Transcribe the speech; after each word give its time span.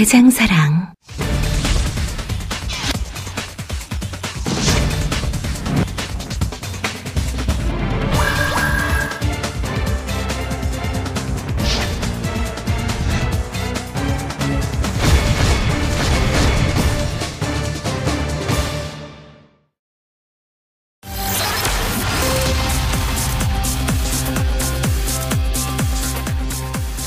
대장사랑. 0.00 0.79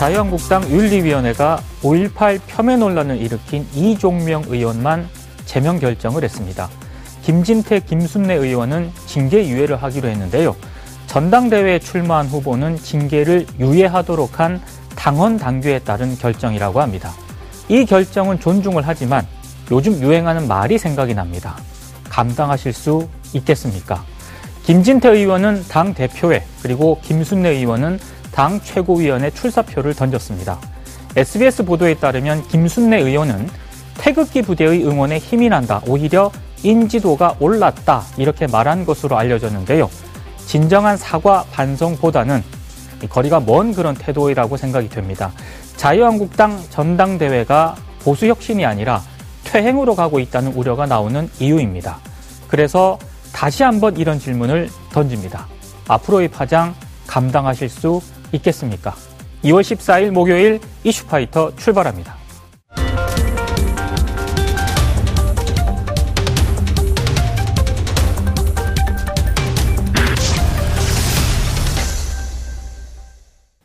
자유한국당 0.04 0.70
윤리위원회가 0.70 1.62
5.18 1.82 2.42
폄훼 2.46 2.76
논란을 2.76 3.22
일으킨 3.22 3.66
이종명 3.74 4.44
의원만 4.48 5.08
제명 5.46 5.80
결정을 5.80 6.26
했습니다. 6.26 6.70
김진태, 7.22 7.80
김순례 7.80 8.34
의원은 8.34 8.92
징계 9.06 9.48
유예를 9.48 9.82
하기로 9.82 10.10
했는데요. 10.10 10.58
전당대회에 11.08 11.80
출마한 11.80 12.28
후보는 12.28 12.76
징계를 12.76 13.48
유예하도록 13.62 14.42
한 14.42 14.62
당헌 14.98 15.38
당규에 15.38 15.80
따른 15.80 16.18
결정이라고 16.18 16.82
합니다. 16.82 17.14
이 17.70 17.86
결정은 17.86 18.42
존중을 18.42 18.84
하지만 18.86 19.26
요즘 19.72 19.94
유행하는 20.02 20.50
말이 20.50 20.78
생각이 20.78 21.14
납니다. 21.14 21.56
감당하실 22.10 22.74
수 22.74 23.08
있겠습니까? 23.32 24.04
김진태 24.64 25.08
의원은 25.12 25.64
당 25.70 25.94
대표에 25.94 26.44
그리고 26.62 27.00
김순례 27.04 27.52
의원은 27.52 28.00
당 28.34 28.60
최고위원회 28.62 29.30
출사표를 29.30 29.94
던졌습니다. 29.94 30.60
SBS 31.16 31.66
보도에 31.66 31.94
따르면 31.94 32.48
김순례 32.48 33.00
의원은 33.00 33.48
태극기 33.98 34.42
부대의 34.42 34.86
응원에 34.86 35.20
힘이 35.20 35.50
난다. 35.50 35.82
오히려 35.88 36.32
인지도가 36.64 37.36
올랐다. 37.40 38.04
이렇게 38.18 38.48
말한 38.48 38.86
것으로 38.86 39.18
알려졌는데요. 39.18 39.90
진정한 40.46 40.98
사과 40.98 41.46
반성보다는 41.52 42.44
거리가 43.10 43.42
먼 43.42 43.74
그런 43.74 43.94
태도이라고 43.94 44.58
생각이 44.58 44.90
됩니다. 44.90 45.32
자유한국당 45.78 46.62
전당대회가 46.70 47.76
보수혁신이 48.04 48.66
아니라 48.66 49.02
퇴행으로 49.44 49.96
가고 49.96 50.20
있다는 50.20 50.54
우려가 50.54 50.86
나오는 50.86 51.30
이유입니다. 51.40 52.00
그래서 52.48 52.98
다시 53.32 53.64
한번 53.64 53.98
이런 53.98 54.20
질문을 54.20 54.70
던집니다. 54.92 55.48
앞으로의 55.88 56.30
파장 56.30 56.74
감당하실 57.08 57.70
수 57.70 58.02
있겠습니까? 58.34 58.94
2월 59.44 59.62
14일 59.62 60.12
목요일 60.12 60.60
이슈파이터 60.84 61.56
출발합니다. 61.56 62.16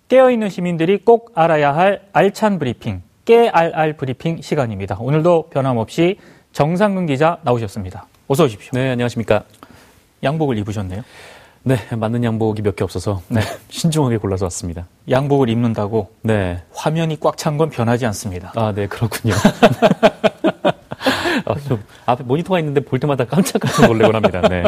깨어있는 0.09 0.49
시민들이 0.49 0.99
꼭 0.99 1.33
알아야 1.34 1.75
할 1.75 2.01
알찬 2.12 2.59
브리핑, 2.59 3.03
깨알알 3.27 3.99
브리핑 3.99 4.41
시간입니다. 4.41 4.97
오늘도 4.99 5.51
변함없이 5.51 6.19
정상근 6.53 7.07
기자 7.07 7.39
나오셨습니다. 7.43 8.07
어서 8.27 8.45
오십시오. 8.45 8.71
네, 8.73 8.91
안녕하십니까. 8.91 9.45
양복을 10.23 10.57
입으셨네요. 10.59 11.03
네, 11.65 11.77
맞는 11.95 12.25
양복이 12.25 12.63
몇 12.63 12.77
개 12.77 12.85
없어서 12.85 13.21
네. 13.29 13.41
신중하게 13.71 14.17
골라서 14.19 14.47
왔습니다. 14.47 14.87
양복을 15.11 15.49
입는다고 15.51 16.11
네. 16.23 16.63
화면이 16.75 17.19
꽉 17.21 17.37
찬 17.37 17.59
건 17.59 17.71
변하지 17.71 18.07
않습니다. 18.07 18.53
아, 18.57 18.73
네, 18.75 18.87
그렇군요. 18.87 19.35
아, 21.45 21.55
좀 21.67 21.83
앞에 22.07 22.25
모니터가 22.25 22.59
있는데 22.61 22.81
볼 22.81 22.99
때마다 23.01 23.25
깜짝깜짝 23.25 23.87
놀래곤 23.87 24.15
합니다. 24.15 24.41
네. 24.49 24.63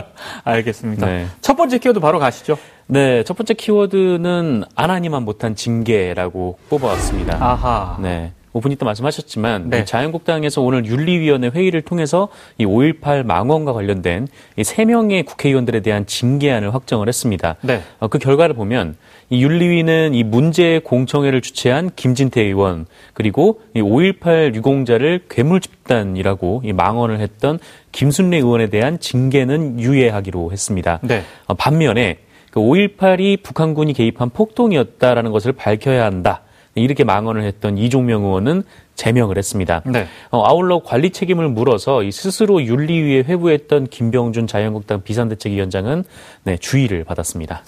알겠습니다. 0.45 1.06
네. 1.06 1.27
첫 1.41 1.56
번째 1.56 1.78
키워드 1.78 2.01
바로 2.01 2.19
가시죠. 2.19 2.56
네, 2.87 3.22
첫 3.25 3.37
번째 3.37 3.55
키워드는 3.55 4.65
안 4.75 4.91
하니만 4.91 5.25
못한 5.25 5.55
징계라고 5.55 6.59
뽑아왔습니다. 6.71 7.37
아하. 7.41 7.99
네. 8.01 8.33
오프닝 8.53 8.77
때 8.77 8.84
말씀하셨지만 8.84 9.71
네. 9.71 9.84
자유한국당에서 9.84 10.61
오늘 10.61 10.84
윤리위원회 10.84 11.49
회의를 11.49 11.83
통해서 11.83 12.28
이 12.59 12.66
5.18 12.66 13.25
망언과 13.25 13.72
관련된 13.72 14.27
이 14.56 14.62
3명의 14.62 15.25
국회의원들에 15.25 15.81
대한 15.81 16.06
징계안을 16.06 16.75
확정을 16.75 17.09
했습니다. 17.09 17.56
네. 17.62 17.83
어, 18.00 18.09
그 18.09 18.19
결과를 18.19 18.55
보면 18.55 18.97
이 19.28 19.43
윤리위는 19.43 20.15
이 20.15 20.25
문제 20.25 20.81
공청회를 20.83 21.41
주최한 21.41 21.91
김진태 21.94 22.43
의원 22.43 22.87
그리고 23.15 23.60
이 23.75 23.81
5.18 23.81 24.55
유공자를 24.56 25.27
괴물 25.28 25.60
집단이라고 25.60 26.62
이 26.65 26.72
망언을 26.72 27.21
했던 27.21 27.60
김순례 27.93 28.39
의원에 28.39 28.69
대한 28.69 28.99
징계는 28.99 29.78
유예하기로 29.78 30.50
했습니다. 30.50 30.99
네. 31.03 31.22
어, 31.47 31.55
반면에 31.55 32.19
그 32.50 32.59
5.18이 32.59 33.43
북한군이 33.44 33.93
개입한 33.93 34.31
폭동이었다라는 34.31 35.31
것을 35.31 35.53
밝혀야 35.53 36.05
한다. 36.05 36.43
이렇게 36.75 37.04
망언을 37.04 37.42
했던 37.42 37.78
이종명 37.78 38.25
의원은 38.25 38.62
제명을 38.94 39.38
했습니다. 39.38 39.82
네. 39.86 40.06
어, 40.31 40.44
아울러 40.47 40.81
관리 40.81 41.10
책임을 41.10 41.48
물어서 41.48 42.03
이 42.03 42.12
스스로 42.12 42.62
윤리위에 42.62 43.25
회부했던 43.25 43.86
김병준 43.86 44.47
자유한국당 44.47 45.03
비상대책위원장은 45.03 46.04
네, 46.44 46.56
주의를 46.59 47.04
받았습니다. 47.04 47.62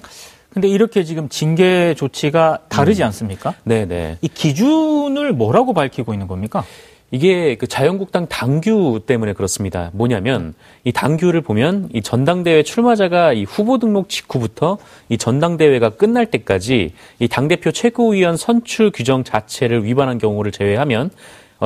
근데 0.50 0.68
이렇게 0.68 1.02
지금 1.02 1.30
징계 1.30 1.94
조치가 1.94 2.58
다르지 2.68 3.02
음. 3.02 3.06
않습니까? 3.06 3.54
네네. 3.64 3.86
네. 3.86 4.18
이 4.20 4.28
기준을 4.28 5.32
뭐라고 5.32 5.72
밝히고 5.72 6.12
있는 6.12 6.26
겁니까? 6.26 6.64
이게 7.12 7.56
그 7.56 7.66
자유한국당 7.66 8.26
당규 8.26 9.02
때문에 9.06 9.34
그렇습니다. 9.34 9.90
뭐냐면 9.92 10.54
이 10.82 10.92
당규를 10.92 11.42
보면 11.42 11.90
이 11.92 12.00
전당대회 12.00 12.62
출마자가 12.62 13.34
이 13.34 13.44
후보 13.44 13.78
등록 13.78 14.08
직후부터 14.08 14.78
이 15.10 15.18
전당대회가 15.18 15.90
끝날 15.90 16.26
때까지 16.26 16.94
이 17.18 17.28
당대표 17.28 17.70
최고위원 17.70 18.38
선출 18.38 18.90
규정 18.90 19.24
자체를 19.24 19.84
위반한 19.84 20.16
경우를 20.16 20.52
제외하면 20.52 21.10
어, 21.10 21.10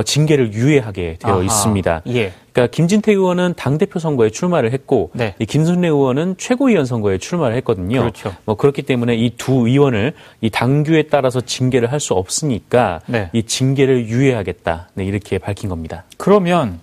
징계를 0.03 0.53
유예하게 0.53 1.17
되어 1.21 1.35
아하, 1.35 1.43
있습니다. 1.43 2.03
예. 2.09 2.33
그러니까 2.53 2.75
김진태 2.75 3.13
의원은 3.13 3.55
당 3.57 3.77
대표 3.79 3.99
선거에 3.99 4.31
출마를 4.31 4.73
했고 4.73 5.11
네. 5.13 5.35
이 5.39 5.45
김순례 5.45 5.89
의원은 5.89 6.37
최고위원 6.39 6.87
선거에 6.87 7.19
출마를 7.19 7.55
했거든요. 7.57 8.01
그렇죠. 8.01 8.35
뭐 8.47 8.55
그렇기 8.57 8.83
때문에 8.83 9.15
이 9.15 9.31
두 9.37 9.69
의원을 9.69 10.15
이 10.41 10.49
당규에 10.51 11.05
따라서 11.05 11.41
징계를 11.41 11.93
할 11.93 12.01
수 12.01 12.15
없으니까 12.15 13.01
네. 13.07 13.31
이 13.33 13.43
징계를 13.43 14.07
유예하겠다. 14.09 14.89
네, 14.95 15.05
이렇게 15.05 15.39
밝힌 15.39 15.69
겁니다. 15.69 16.05
그러면 16.17 16.81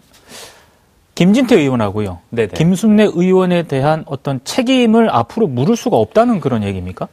김진태 1.16 1.56
의원하고요. 1.56 2.20
네네. 2.32 2.50
김순례 2.56 3.04
의원에 3.14 3.64
대한 3.64 4.04
어떤 4.08 4.40
책임을 4.44 5.10
앞으로 5.12 5.48
물을 5.48 5.76
수가 5.76 5.98
없다는 5.98 6.40
그런 6.40 6.64
얘기입니까? 6.64 7.08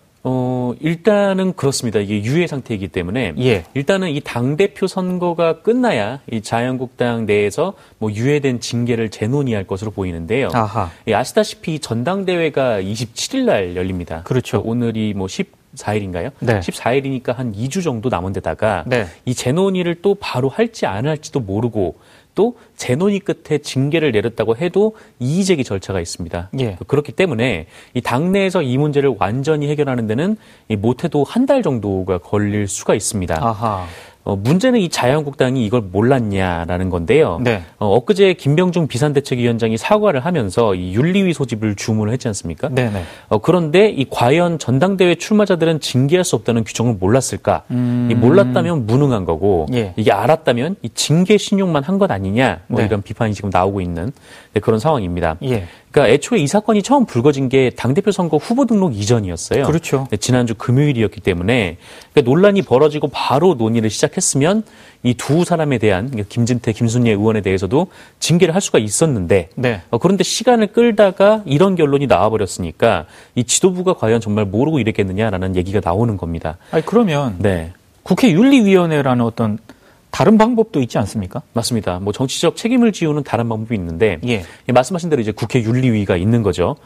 어, 0.80 0.82
일단은 0.82 1.52
그렇습니다. 1.54 1.98
이게 2.00 2.22
유예 2.22 2.46
상태이기 2.46 2.88
때문에. 2.88 3.34
예. 3.38 3.64
일단은 3.74 4.08
이 4.10 4.20
당 4.20 4.56
대표 4.56 4.86
선거가 4.86 5.60
끝나야 5.62 6.20
이 6.30 6.40
자유한국당 6.40 7.26
내에서 7.26 7.74
뭐 7.98 8.10
유예된 8.12 8.60
징계를 8.60 9.10
재논의할 9.10 9.66
것으로 9.66 9.90
보이는데요. 9.90 10.48
아하. 10.52 10.90
예, 11.08 11.14
아시다시피 11.14 11.78
전당대회가 11.80 12.80
27일 12.80 13.44
날 13.44 13.76
열립니다. 13.76 14.22
그렇죠. 14.24 14.60
오늘이 14.64 15.14
뭐 15.14 15.26
14일인가요? 15.26 16.30
네. 16.40 16.60
14일이니까 16.60 17.34
한 17.34 17.52
2주 17.52 17.82
정도 17.82 18.08
남은 18.08 18.32
데다가 18.32 18.84
네. 18.86 19.06
이 19.24 19.34
재논의를 19.34 19.96
또 20.02 20.14
바로 20.14 20.48
할지 20.48 20.86
안 20.86 21.06
할지도 21.06 21.40
모르고 21.40 21.96
또 22.34 22.56
재논의 22.76 23.20
끝에 23.20 23.58
징계를 23.58 24.12
내렸다고 24.12 24.56
해도 24.56 24.96
이의제기 25.18 25.64
절차가 25.64 26.00
있습니다. 26.00 26.50
예. 26.60 26.78
그렇기 26.86 27.12
때문에 27.12 27.66
이 27.94 28.00
당내에서 28.00 28.62
이 28.62 28.78
문제를 28.78 29.14
완전히 29.18 29.68
해결하는 29.68 30.06
데는 30.06 30.36
못해도 30.68 31.24
한 31.24 31.46
달 31.50 31.62
정도가 31.62 32.18
걸릴 32.18 32.68
수가 32.68 32.94
있습니다. 32.94 33.36
아하. 33.40 33.86
어, 34.22 34.36
문제는 34.36 34.80
이 34.80 34.90
자유한국당이 34.90 35.64
이걸 35.64 35.80
몰랐냐라는 35.80 36.90
건데요. 36.90 37.40
네. 37.42 37.62
어, 37.78 37.94
엊그제 37.96 38.34
김병준 38.34 38.86
비상대책위원장이 38.86 39.78
사과를 39.78 40.20
하면서 40.20 40.74
이 40.74 40.94
윤리위 40.94 41.32
소집을 41.32 41.74
주문을 41.74 42.12
했지 42.12 42.28
않습니까? 42.28 42.68
네 42.68 42.90
네. 42.90 43.02
어, 43.28 43.38
그런데 43.38 43.88
이 43.88 44.06
과연 44.08 44.58
전당대회 44.58 45.14
출마자들은 45.14 45.80
징계할 45.80 46.24
수 46.24 46.36
없다는 46.36 46.64
규정을 46.64 46.96
몰랐을까? 47.00 47.62
음. 47.70 48.08
이 48.10 48.14
몰랐다면 48.14 48.86
무능한 48.86 49.24
거고 49.24 49.66
예. 49.72 49.94
이게 49.96 50.12
알았다면 50.12 50.76
이 50.82 50.90
징계 50.94 51.38
신용만 51.38 51.82
한것 51.82 52.10
아니냐? 52.10 52.60
뭐 52.66 52.80
네. 52.80 52.86
이런 52.86 53.00
비판이 53.00 53.32
지금 53.32 53.48
나오고 53.50 53.80
있는 53.80 54.12
네, 54.52 54.60
그런 54.60 54.78
상황입니다. 54.78 55.36
예. 55.44 55.64
그러니까 55.90 56.12
애초에 56.12 56.38
이 56.38 56.46
사건이 56.46 56.82
처음 56.82 57.04
불거진 57.04 57.48
게 57.48 57.70
당대표 57.70 58.12
선거 58.12 58.36
후보 58.36 58.64
등록 58.64 58.96
이전이었어요. 58.96 59.64
그렇죠. 59.64 60.06
네, 60.10 60.16
지난주 60.18 60.54
금요일이었기 60.54 61.20
때문에 61.20 61.78
그러니까 62.12 62.30
논란이 62.30 62.62
벌어지고 62.62 63.08
바로 63.08 63.54
논의를 63.54 63.90
시작 63.90 64.09
했으면 64.16 64.62
이 65.02 65.14
두 65.14 65.44
사람에 65.44 65.78
대한 65.78 66.10
김진태, 66.28 66.72
김순예 66.72 67.12
의원에 67.12 67.40
대해서도 67.40 67.86
징계를 68.18 68.54
할 68.54 68.60
수가 68.60 68.78
있었는데 68.78 69.48
네. 69.54 69.80
어, 69.90 69.98
그런데 69.98 70.24
시간을 70.24 70.68
끌다가 70.68 71.42
이런 71.46 71.74
결론이 71.74 72.06
나와버렸으니까 72.06 73.06
이 73.34 73.44
지도부가 73.44 73.94
과연 73.94 74.20
정말 74.20 74.44
모르고 74.44 74.78
이랬겠느냐라는 74.78 75.56
얘기가 75.56 75.80
나오는 75.82 76.16
겁니다. 76.16 76.58
아니 76.70 76.84
그러면 76.84 77.36
네. 77.38 77.72
국회 78.02 78.30
윤리위원회라는 78.32 79.24
어떤 79.24 79.58
다른 80.10 80.38
방법도 80.38 80.80
있지 80.82 80.98
않습니까? 80.98 81.42
맞습니다. 81.52 81.98
뭐 82.00 82.12
정치적 82.12 82.56
책임을 82.56 82.92
지우는 82.92 83.22
다른 83.22 83.48
방법이 83.48 83.74
있는데 83.74 84.18
예. 84.26 84.42
예, 84.68 84.72
말씀하신 84.72 85.08
대로 85.10 85.22
이제 85.22 85.32
국회 85.32 85.62
윤리위가 85.62 86.16
있는 86.16 86.42
거죠. 86.42 86.76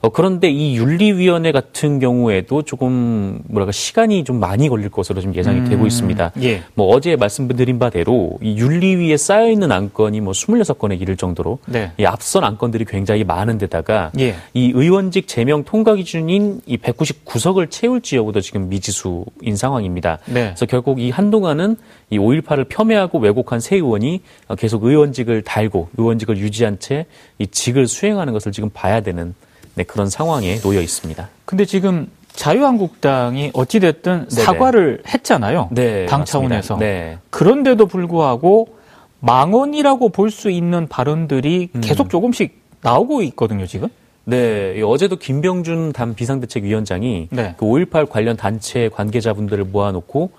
어, 0.00 0.10
그런데 0.10 0.50
이 0.50 0.76
윤리위원회 0.76 1.50
같은 1.50 1.98
경우에도 1.98 2.62
조금 2.62 3.40
뭐랄까 3.48 3.72
시간이 3.72 4.24
좀 4.24 4.38
많이 4.38 4.68
걸릴 4.68 4.90
것으로 4.90 5.22
좀 5.22 5.34
예상이 5.34 5.60
음, 5.60 5.68
되고 5.68 5.86
있습니다. 5.86 6.32
예. 6.42 6.62
뭐 6.74 6.94
어제 6.94 7.16
말씀드린 7.16 7.78
바대로 7.78 8.38
이 8.42 8.56
윤리위에 8.58 9.16
쌓여 9.16 9.50
있는 9.50 9.72
안건이 9.72 10.20
뭐 10.20 10.32
26건에 10.32 11.00
이를 11.00 11.16
정도로 11.16 11.58
네. 11.66 11.92
이 11.98 12.04
앞선 12.04 12.44
안건들이 12.44 12.84
굉장히 12.84 13.24
많은데다가 13.24 14.12
예. 14.18 14.34
이 14.52 14.72
의원직 14.74 15.26
제명 15.26 15.64
통과 15.64 15.94
기준인 15.94 16.60
이 16.66 16.76
199석을 16.76 17.70
채울지 17.70 18.16
여부도 18.16 18.42
지금 18.42 18.68
미지수인 18.68 19.56
상황입니다. 19.56 20.18
네. 20.26 20.48
그래서 20.48 20.66
결국 20.66 21.00
이 21.00 21.10
한동안은 21.10 21.76
이 22.10 22.18
5.18을 22.18 22.68
폄훼하고 22.74 23.18
왜곡한 23.18 23.60
새 23.60 23.76
의원이 23.76 24.22
계속 24.58 24.84
의원직을 24.84 25.42
달고 25.42 25.90
의원직을 25.96 26.38
유지한 26.38 26.78
채 26.78 27.06
이 27.38 27.46
직을 27.46 27.86
수행하는 27.86 28.32
것을 28.32 28.52
지금 28.52 28.70
봐야 28.72 29.00
되는 29.00 29.34
네, 29.74 29.84
그런 29.84 30.08
상황에 30.08 30.56
놓여 30.60 30.80
있습니다. 30.80 31.28
근데 31.44 31.64
지금 31.64 32.08
자유한국당이 32.32 33.50
어찌됐든 33.54 34.28
네네. 34.28 34.42
사과를 34.44 35.02
했잖아요. 35.06 35.68
네, 35.72 36.06
당. 36.06 36.24
차원에서. 36.24 36.76
네. 36.78 37.18
그런데도 37.30 37.86
불구하고 37.86 38.76
망언이라고 39.20 40.08
볼 40.10 40.30
수 40.30 40.50
있는 40.50 40.88
발언들이 40.88 41.68
음. 41.74 41.80
계속 41.80 42.10
조금씩 42.10 42.58
나오고 42.82 43.22
있거든요, 43.22 43.66
지금. 43.66 43.88
네, 44.24 44.80
어제도 44.82 45.16
김병준 45.16 45.92
단 45.92 46.14
비상대책위원장이 46.14 47.28
네. 47.30 47.54
그5.18 47.58 48.08
관련 48.08 48.36
단체 48.36 48.88
관계자분들을 48.88 49.64
모아놓고 49.64 50.30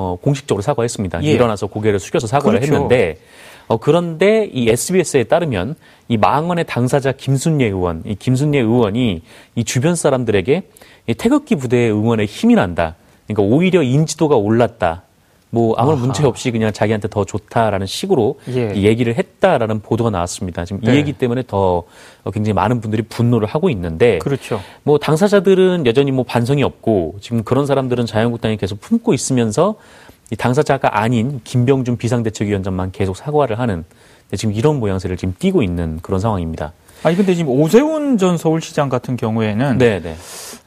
어, 0.00 0.16
공식적으로 0.16 0.62
사과했습니다. 0.62 1.22
예. 1.24 1.30
일어나서 1.30 1.66
고개를 1.66 2.00
숙여서 2.00 2.26
사과를 2.26 2.60
그렇죠. 2.60 2.74
했는데 2.74 3.18
어, 3.68 3.76
그런데 3.76 4.48
이 4.50 4.70
SBS에 4.70 5.24
따르면 5.24 5.76
이 6.08 6.16
망언의 6.16 6.64
당사자 6.66 7.12
김순례 7.12 7.66
의원, 7.66 8.02
이 8.06 8.14
김순례 8.14 8.58
의원이 8.58 9.22
이 9.54 9.64
주변 9.64 9.94
사람들에게 9.94 10.62
이 11.06 11.14
태극기 11.14 11.56
부대의 11.56 11.92
응원에 11.92 12.24
힘이 12.24 12.54
난다. 12.54 12.96
그러니까 13.26 13.54
오히려 13.54 13.82
인지도가 13.82 14.36
올랐다. 14.36 15.02
뭐 15.50 15.74
아무런 15.76 15.98
아하. 15.98 16.06
문제 16.06 16.24
없이 16.24 16.50
그냥 16.50 16.72
자기한테 16.72 17.08
더 17.08 17.24
좋다라는 17.24 17.86
식으로 17.86 18.38
예. 18.48 18.72
이 18.74 18.84
얘기를 18.84 19.16
했다라는 19.16 19.80
보도가 19.80 20.10
나왔습니다. 20.10 20.64
지금 20.64 20.80
네. 20.82 20.92
이 20.92 20.96
얘기 20.96 21.12
때문에 21.12 21.42
더 21.46 21.82
어, 22.22 22.30
굉장히 22.30 22.54
많은 22.54 22.80
분들이 22.80 23.02
분노를 23.02 23.48
하고 23.48 23.68
있는데 23.70 24.18
그렇죠. 24.18 24.60
뭐 24.84 24.98
당사자들은 24.98 25.86
여전히 25.86 26.12
뭐 26.12 26.24
반성이 26.24 26.62
없고 26.62 27.16
지금 27.20 27.42
그런 27.42 27.66
사람들은 27.66 28.06
자유한국당이 28.06 28.56
계속 28.56 28.80
품고 28.80 29.12
있으면서 29.12 29.74
이 30.30 30.36
당사자가 30.36 31.00
아닌 31.00 31.40
김병준 31.42 31.96
비상대책위원장만 31.96 32.92
계속 32.92 33.16
사과를 33.16 33.58
하는 33.58 33.84
네, 34.30 34.36
지금 34.36 34.54
이런 34.54 34.78
모양새를 34.78 35.16
지금 35.16 35.34
띠고 35.36 35.62
있는 35.64 35.98
그런 36.02 36.20
상황입니다. 36.20 36.72
아니 37.02 37.16
근데 37.16 37.34
지금 37.34 37.52
오세훈 37.52 38.18
전 38.18 38.36
서울시장 38.36 38.88
같은 38.88 39.16
경우에는 39.16 39.78
네, 39.78 40.00
네, 40.00 40.14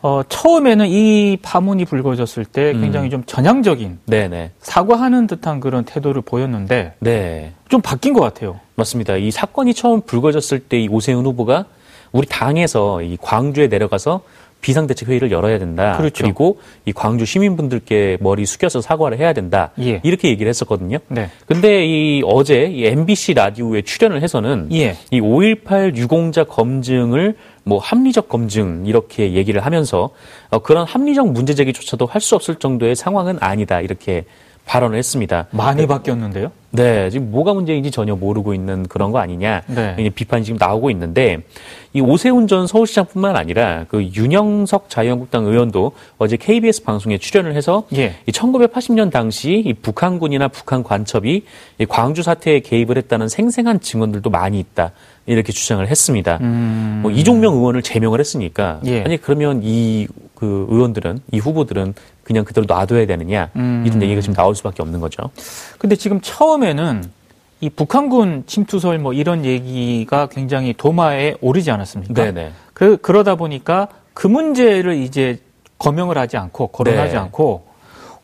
어, 0.03 0.21
처음에는 0.27 0.85
이 0.89 1.37
파문이 1.41 1.85
불거졌을 1.85 2.43
때 2.43 2.73
음. 2.73 2.81
굉장히 2.81 3.09
좀 3.09 3.23
전향적인 3.25 3.99
네, 4.05 4.27
네, 4.27 4.51
사과하는 4.59 5.27
듯한 5.27 5.61
그런 5.61 5.85
태도를 5.85 6.21
보였는데 6.21 6.95
네. 6.99 7.53
좀 7.69 7.79
바뀐 7.81 8.11
것 8.13 8.19
같아요. 8.19 8.59
맞습니다. 8.75 9.15
이 9.15 9.31
사건이 9.31 9.73
처음 9.73 10.01
불거졌을 10.01 10.59
때 10.59 10.77
이 10.83 10.89
오세훈 10.89 11.25
후보가 11.25 11.65
우리 12.11 12.27
당에서 12.27 13.01
이 13.01 13.17
광주에 13.21 13.67
내려가서 13.67 14.21
비상대책 14.63 15.09
회의를 15.09 15.29
열어야 15.29 15.59
된다. 15.59 15.95
그렇죠. 15.97 16.25
리고이 16.25 16.93
광주 16.95 17.25
시민분들께 17.25 18.17
머리 18.21 18.47
숙여서 18.47 18.81
사과를 18.81 19.19
해야 19.19 19.33
된다. 19.33 19.69
예. 19.79 20.01
이렇게 20.03 20.29
얘기를 20.29 20.49
했었거든요. 20.49 20.97
네. 21.09 21.29
근데 21.45 21.85
이 21.85 22.23
어제 22.25 22.63
이 22.63 22.85
MBC 22.87 23.35
라디오에 23.35 23.83
출연을 23.83 24.23
해서는 24.23 24.69
예. 24.71 24.97
이5.18 25.11 25.95
유공자 25.97 26.45
검증을 26.45 27.35
뭐 27.65 27.77
합리적 27.77 28.27
검증 28.27 28.85
이렇게 28.87 29.33
얘기를 29.33 29.63
하면서 29.63 30.09
어, 30.49 30.59
그런 30.59 30.87
합리적 30.87 31.31
문제 31.31 31.53
제기조차도 31.53 32.07
할 32.07 32.23
수 32.23 32.35
없을 32.35 32.55
정도의 32.55 32.95
상황은 32.95 33.37
아니다 33.41 33.81
이렇게 33.81 34.23
발언을 34.65 34.97
했습니다. 34.97 35.47
많이 35.51 35.85
바뀌었는데요. 35.85 36.51
네, 36.71 37.09
지금 37.11 37.29
뭐가 37.29 37.53
문제인지 37.53 37.91
전혀 37.91 38.15
모르고 38.15 38.55
있는 38.55 38.87
그런 38.87 39.11
거 39.11 39.19
아니냐. 39.19 39.61
네. 39.67 40.09
비판이 40.15 40.43
지금 40.43 40.57
나오고 40.59 40.89
있는데 40.89 41.43
이 41.93 42.01
오세훈 42.01 42.47
전 42.47 42.65
서울시장뿐만 42.65 43.35
아니라 43.35 43.85
그 43.89 44.01
윤영석 44.03 44.89
자유한국당 44.89 45.45
의원도 45.45 45.91
어제 46.17 46.37
KBS 46.37 46.83
방송에 46.83 47.19
출연을 47.19 47.55
해서 47.55 47.83
예. 47.95 48.15
이 48.25 48.31
1980년 48.31 49.11
당시 49.11 49.61
이 49.63 49.73
북한군이나 49.73 50.47
북한 50.47 50.81
관첩이 50.81 51.43
이 51.77 51.85
광주 51.85 52.23
사태에 52.23 52.61
개입을 52.61 52.97
했다는 52.97 53.27
생생한 53.27 53.81
증언들도 53.81 54.31
많이 54.31 54.59
있다. 54.59 54.91
이렇게 55.27 55.53
주장을 55.53 55.87
했습니다. 55.87 56.39
음. 56.41 57.01
뭐 57.03 57.11
이종명 57.11 57.53
의원을 57.53 57.83
제명을 57.83 58.19
했으니까 58.19 58.79
예. 58.85 59.03
아니 59.03 59.17
그러면 59.17 59.61
이 59.63 60.07
그 60.43 60.67
의원들은 60.69 61.19
이 61.31 61.39
후보들은 61.39 61.93
그냥 62.23 62.45
그대로 62.45 62.65
놔둬야 62.67 63.05
되느냐 63.05 63.49
음. 63.55 63.83
이런 63.85 64.01
얘기가 64.01 64.21
지금 64.21 64.33
나올 64.35 64.55
수밖에 64.55 64.81
없는 64.81 64.99
거죠. 64.99 65.29
근데 65.77 65.95
지금 65.95 66.21
처음에는 66.21 67.03
이 67.61 67.69
북한군 67.69 68.43
침투설 68.45 68.99
뭐 68.99 69.13
이런 69.13 69.45
얘기가 69.45 70.27
굉장히 70.27 70.73
도마에 70.73 71.35
오르지 71.39 71.71
않았습니까? 71.71 72.13
네네. 72.13 72.51
그, 72.73 72.97
그러다 72.97 73.35
보니까 73.35 73.87
그 74.13 74.27
문제를 74.27 74.95
이제 74.95 75.39
거명을 75.77 76.17
하지 76.17 76.37
않고 76.37 76.67
거론하지 76.67 77.13
네. 77.13 77.19
않고 77.19 77.62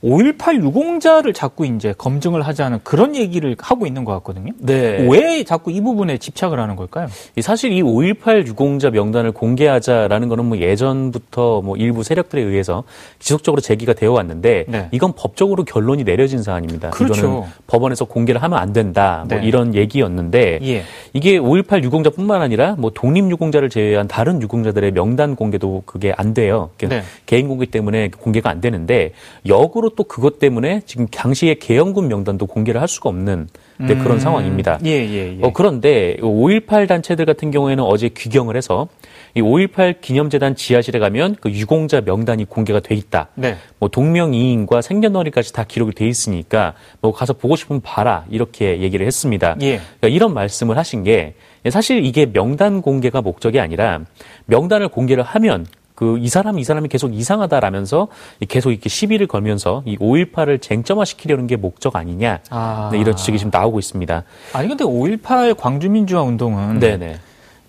5.18 0.04 0.64
유공자를 0.64 1.34
자꾸 1.34 1.66
이제 1.66 1.94
검증을 1.98 2.42
하자는 2.42 2.80
그런 2.84 3.16
얘기를 3.16 3.56
하고 3.60 3.86
있는 3.86 4.06
것 4.06 4.14
같거든요. 4.14 4.54
네. 4.60 5.06
왜 5.10 5.44
자꾸 5.44 5.72
이 5.72 5.82
부분에 5.82 6.18
집착을 6.18 6.60
하는 6.60 6.76
걸까요? 6.76 7.08
이 7.36 7.42
사실 7.42 7.74
이 7.74 7.84
5.18 7.84 8.48
유공자 8.48 8.92
명단을 8.92 9.34
공개하자라는 9.34 10.30
거는 10.30 10.46
뭐 10.46 10.58
예전부터 10.58 11.62
뭐 11.62 11.76
일부 11.76 12.04
세력들에 12.04 12.42
의해서 12.42 12.84
지속적으로 13.20 13.62
제기가 13.62 13.94
되어 13.94 14.14
왔는데 14.14 14.66
네. 14.70 14.88
이건 14.92 15.14
법적으로 15.16 15.66
결론이 15.66 16.06
내려진 16.06 16.44
사안입니다. 16.44 16.92
그렇죠. 16.92 17.20
이거는 17.20 17.44
법원에서 17.68 18.06
공개를 18.06 18.42
하면 18.42 18.58
안 18.58 18.72
된다. 18.72 19.26
뭐 19.28 19.38
네. 19.38 19.46
이런 19.46 19.76
얘기였는데 19.76 20.60
예. 20.62 20.84
이게 21.12 21.40
5.18 21.40 21.84
유공자뿐만 21.84 22.42
아니라 22.42 22.76
뭐 22.78 22.92
독립 22.94 23.30
유공자를 23.30 23.70
제외한 23.70 24.08
다른 24.08 24.42
유공자들의 24.42 24.92
명단 24.94 25.36
공개도 25.36 25.84
그게 25.86 26.14
안 26.16 26.34
돼요. 26.34 26.70
네. 26.78 27.04
개인 27.26 27.50
공개 27.50 27.66
때문에 27.66 28.10
공개가 28.10 28.50
안 28.50 28.62
되는데 28.62 29.12
역으로 29.46 29.89
또 29.96 30.04
그것 30.04 30.40
때문에 30.40 30.82
지금 30.86 31.08
당시의 31.08 31.60
계엄군 31.60 32.08
명단도 32.08 32.46
공개를 32.48 32.82
할 32.82 32.88
수가 32.88 33.10
없는 33.10 33.48
네, 33.78 33.96
그런 33.96 34.18
음, 34.18 34.20
상황입니다. 34.20 34.80
예, 34.86 34.90
예, 34.90 35.38
예. 35.38 35.40
어, 35.42 35.52
그런데 35.54 36.18
5.18 36.18 36.88
단체들 36.88 37.26
같은 37.26 37.50
경우에는 37.50 37.84
어제 37.84 38.10
규경을 38.10 38.58
해서 38.58 38.88
이 39.36 39.42
5.18 39.42 40.02
기념재단 40.02 40.56
지하실에 40.56 41.00
가면 41.00 41.38
그 41.40 41.50
유공자 41.50 42.02
명단이 42.02 42.46
공개가 42.46 42.82
돼 42.82 42.96
있다. 42.96 43.30
네. 43.36 43.56
뭐 43.80 43.88
동명이인과 43.88 44.82
생년월일까지 44.82 45.54
다 45.54 45.64
기록이 45.64 45.94
돼 45.94 46.08
있으니까 46.08 46.74
뭐 47.00 47.14
가서 47.14 47.34
보고 47.34 47.56
싶으면 47.56 47.82
봐라 47.82 48.26
이렇게 48.30 48.82
얘기를 48.82 49.06
했습니다. 49.06 49.56
예. 49.62 49.80
그러니까 50.00 50.08
이런 50.10 50.34
말씀을 50.34 50.78
하신 50.78 51.04
게 51.04 51.36
사실 51.70 52.06
이게 52.06 52.26
명단 52.26 52.82
공개가 52.82 53.22
목적이 53.22 53.60
아니라 53.60 54.02
명단을 54.46 54.90
공개를 54.90 55.24
하면 55.24 55.66
그 56.00 56.18
이 56.18 56.30
사람 56.30 56.58
이 56.60 56.64
사람이 56.64 56.88
계속 56.88 57.14
이상하다라면서 57.14 58.08
계속 58.48 58.72
이렇게 58.72 58.88
시비를 58.88 59.28
걸면서 59.28 59.84
이 59.86 59.98
5.18을 59.98 60.62
쟁점화시키려는 60.62 61.46
게 61.46 61.58
목적 61.58 61.98
아니냐 61.98 62.40
아. 62.50 62.90
네, 62.92 63.00
이런 63.00 63.18
지적이 63.18 63.38
지금 63.38 63.52
나오고 63.54 63.80
있습니다. 63.80 64.24
아니 64.54 64.68
근데 64.70 64.86
5.18 64.86 65.58
광주민주화 65.58 66.22
운동은 66.22 66.80
네네. 66.80 67.20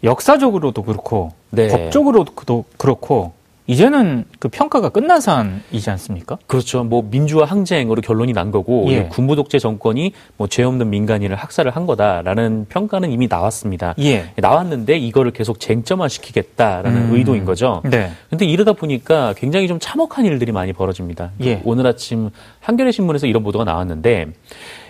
역사적으로도 0.04 0.82
그렇고 0.82 1.32
네. 1.50 1.68
법적으로도 1.68 2.64
그렇고 2.76 3.32
이제는 3.70 4.24
그 4.40 4.48
평가가 4.48 4.88
끝난 4.88 5.20
사안이지 5.20 5.90
않습니까? 5.90 6.38
그렇죠. 6.48 6.82
뭐 6.82 7.06
민주화 7.08 7.44
항쟁으로 7.44 8.02
결론이 8.02 8.32
난 8.32 8.50
거고 8.50 8.86
예. 8.88 9.04
군부 9.04 9.36
독재 9.36 9.60
정권이 9.60 10.12
뭐 10.36 10.48
죄 10.50 10.64
없는 10.64 10.90
민간인을 10.90 11.36
학살을 11.36 11.70
한 11.76 11.86
거다라는 11.86 12.66
평가는 12.68 13.08
이미 13.12 13.28
나왔습니다. 13.28 13.94
예. 14.00 14.32
나왔는데 14.34 14.98
이거를 14.98 15.30
계속 15.30 15.60
쟁점화 15.60 16.08
시키겠다라는 16.08 17.10
음. 17.10 17.14
의도인 17.14 17.44
거죠. 17.44 17.80
네. 17.84 18.10
근데 18.28 18.44
이러다 18.44 18.72
보니까 18.72 19.34
굉장히 19.36 19.68
좀 19.68 19.78
참혹한 19.78 20.24
일들이 20.24 20.50
많이 20.50 20.72
벌어집니다. 20.72 21.30
예. 21.42 21.62
오늘 21.64 21.86
아침 21.86 22.30
한겨레 22.58 22.90
신문에서 22.90 23.28
이런 23.28 23.44
보도가 23.44 23.64
나왔는데 23.64 24.26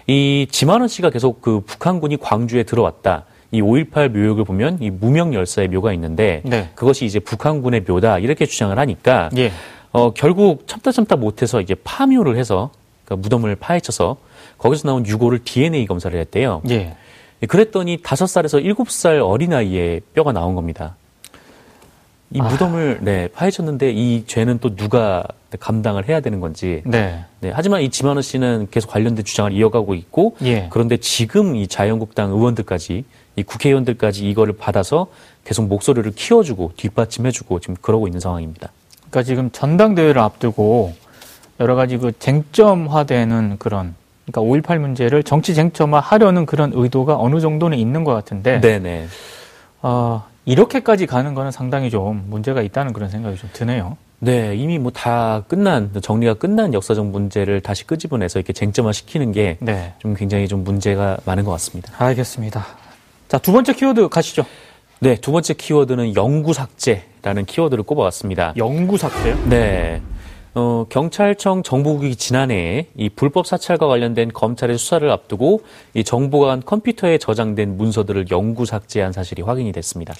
이 0.06 0.46
지만원 0.50 0.88
씨가 0.88 1.10
계속 1.10 1.42
그 1.42 1.60
북한군이 1.60 2.16
광주에 2.16 2.62
들어왔다. 2.62 3.24
이 3.52 3.60
5.18 3.62 4.10
묘역을 4.10 4.44
보면 4.44 4.78
이 4.80 4.90
무명 4.90 5.34
열사의 5.34 5.68
묘가 5.68 5.92
있는데 5.94 6.42
네. 6.44 6.70
그것이 6.74 7.04
이제 7.04 7.18
북한군의 7.18 7.84
묘다 7.86 8.18
이렇게 8.18 8.46
주장을 8.46 8.78
하니까 8.78 9.30
예. 9.36 9.50
어, 9.92 10.12
결국 10.12 10.68
참다 10.68 10.92
참다 10.92 11.16
못해서 11.16 11.60
이제 11.60 11.74
파묘를 11.82 12.36
해서 12.36 12.70
그 13.04 13.14
무덤을 13.14 13.56
파헤쳐서 13.56 14.16
거기서 14.58 14.88
나온 14.88 15.04
유골을 15.04 15.40
DNA 15.44 15.86
검사를 15.86 16.18
했대요. 16.18 16.62
예. 16.70 16.94
그랬더니 17.48 17.98
다섯 18.02 18.26
살에서 18.26 18.60
일곱 18.60 18.90
살 18.90 19.20
어린아이의 19.20 20.02
뼈가 20.14 20.32
나온 20.32 20.54
겁니다. 20.54 20.96
이 22.32 22.40
아. 22.40 22.44
무덤을 22.44 22.98
네, 23.00 23.28
파헤쳤는데 23.28 23.90
이 23.90 24.24
죄는 24.26 24.58
또 24.60 24.76
누가 24.76 25.24
감당을 25.58 26.08
해야 26.08 26.20
되는 26.20 26.38
건지. 26.38 26.82
네. 26.84 27.24
네, 27.40 27.50
하지만 27.52 27.82
이 27.82 27.90
지만원 27.90 28.22
씨는 28.22 28.68
계속 28.70 28.90
관련된 28.90 29.24
주장을 29.24 29.52
이어가고 29.52 29.94
있고 29.94 30.36
예. 30.44 30.68
그런데 30.70 30.98
지금 30.98 31.56
이 31.56 31.66
자유한국당 31.66 32.30
의원들까지 32.30 33.04
이 33.36 33.42
국회의원들까지 33.42 34.28
이거를 34.28 34.56
받아서 34.56 35.08
계속 35.44 35.66
목소리를 35.66 36.10
키워주고 36.12 36.72
뒷받침해주고 36.76 37.60
지금 37.60 37.76
그러고 37.80 38.06
있는 38.06 38.20
상황입니다. 38.20 38.70
그러니까 39.10 39.22
지금 39.22 39.50
전당대회를 39.50 40.20
앞두고 40.20 40.94
여러 41.58 41.74
가지 41.74 41.96
그 41.98 42.12
쟁점화되는 42.18 43.56
그런 43.58 43.94
그러니까 44.26 44.68
5.18 44.68 44.78
문제를 44.78 45.22
정치 45.22 45.54
쟁점화하려는 45.54 46.46
그런 46.46 46.72
의도가 46.74 47.18
어느 47.18 47.40
정도는 47.40 47.78
있는 47.78 48.04
것 48.04 48.14
같은데 48.14 48.60
네네. 48.60 49.06
어, 49.82 50.24
이렇게까지 50.44 51.06
가는 51.06 51.34
거는 51.34 51.50
상당히 51.50 51.90
좀 51.90 52.24
문제가 52.28 52.62
있다는 52.62 52.92
그런 52.92 53.10
생각이 53.10 53.36
좀 53.36 53.50
드네요. 53.52 53.96
네, 54.22 54.54
이미 54.54 54.78
뭐 54.78 54.92
다 54.92 55.42
끝난 55.48 55.90
정리가 56.00 56.34
끝난 56.34 56.74
역사적 56.74 57.06
문제를 57.06 57.62
다시 57.62 57.86
끄집어내서 57.86 58.38
이렇게 58.38 58.52
쟁점화 58.52 58.92
시키는 58.92 59.32
게좀 59.32 59.66
네. 59.66 59.94
굉장히 60.16 60.46
좀 60.46 60.62
문제가 60.62 61.16
많은 61.24 61.44
것 61.44 61.50
같습니다. 61.52 61.92
알겠습니다. 61.96 62.66
자, 63.30 63.38
두 63.38 63.52
번째 63.52 63.74
키워드 63.74 64.08
가시죠. 64.08 64.44
네, 64.98 65.14
두 65.14 65.30
번째 65.30 65.54
키워드는 65.54 66.16
영구 66.16 66.52
삭제라는 66.52 67.44
키워드를 67.46 67.84
꼽아왔습니다. 67.84 68.54
영구 68.56 68.98
삭제요? 68.98 69.38
네. 69.48 70.02
어, 70.56 70.84
경찰청 70.88 71.62
정보국이 71.62 72.16
지난해 72.16 72.88
이 72.96 73.08
불법 73.08 73.46
사찰과 73.46 73.86
관련된 73.86 74.32
검찰의 74.32 74.78
수사를 74.78 75.08
앞두고 75.08 75.62
이 75.94 76.02
정보가 76.02 76.48
간 76.48 76.62
컴퓨터에 76.66 77.18
저장된 77.18 77.76
문서들을 77.76 78.32
영구 78.32 78.66
삭제한 78.66 79.12
사실이 79.12 79.42
확인이 79.42 79.70
됐습니다. 79.70 80.12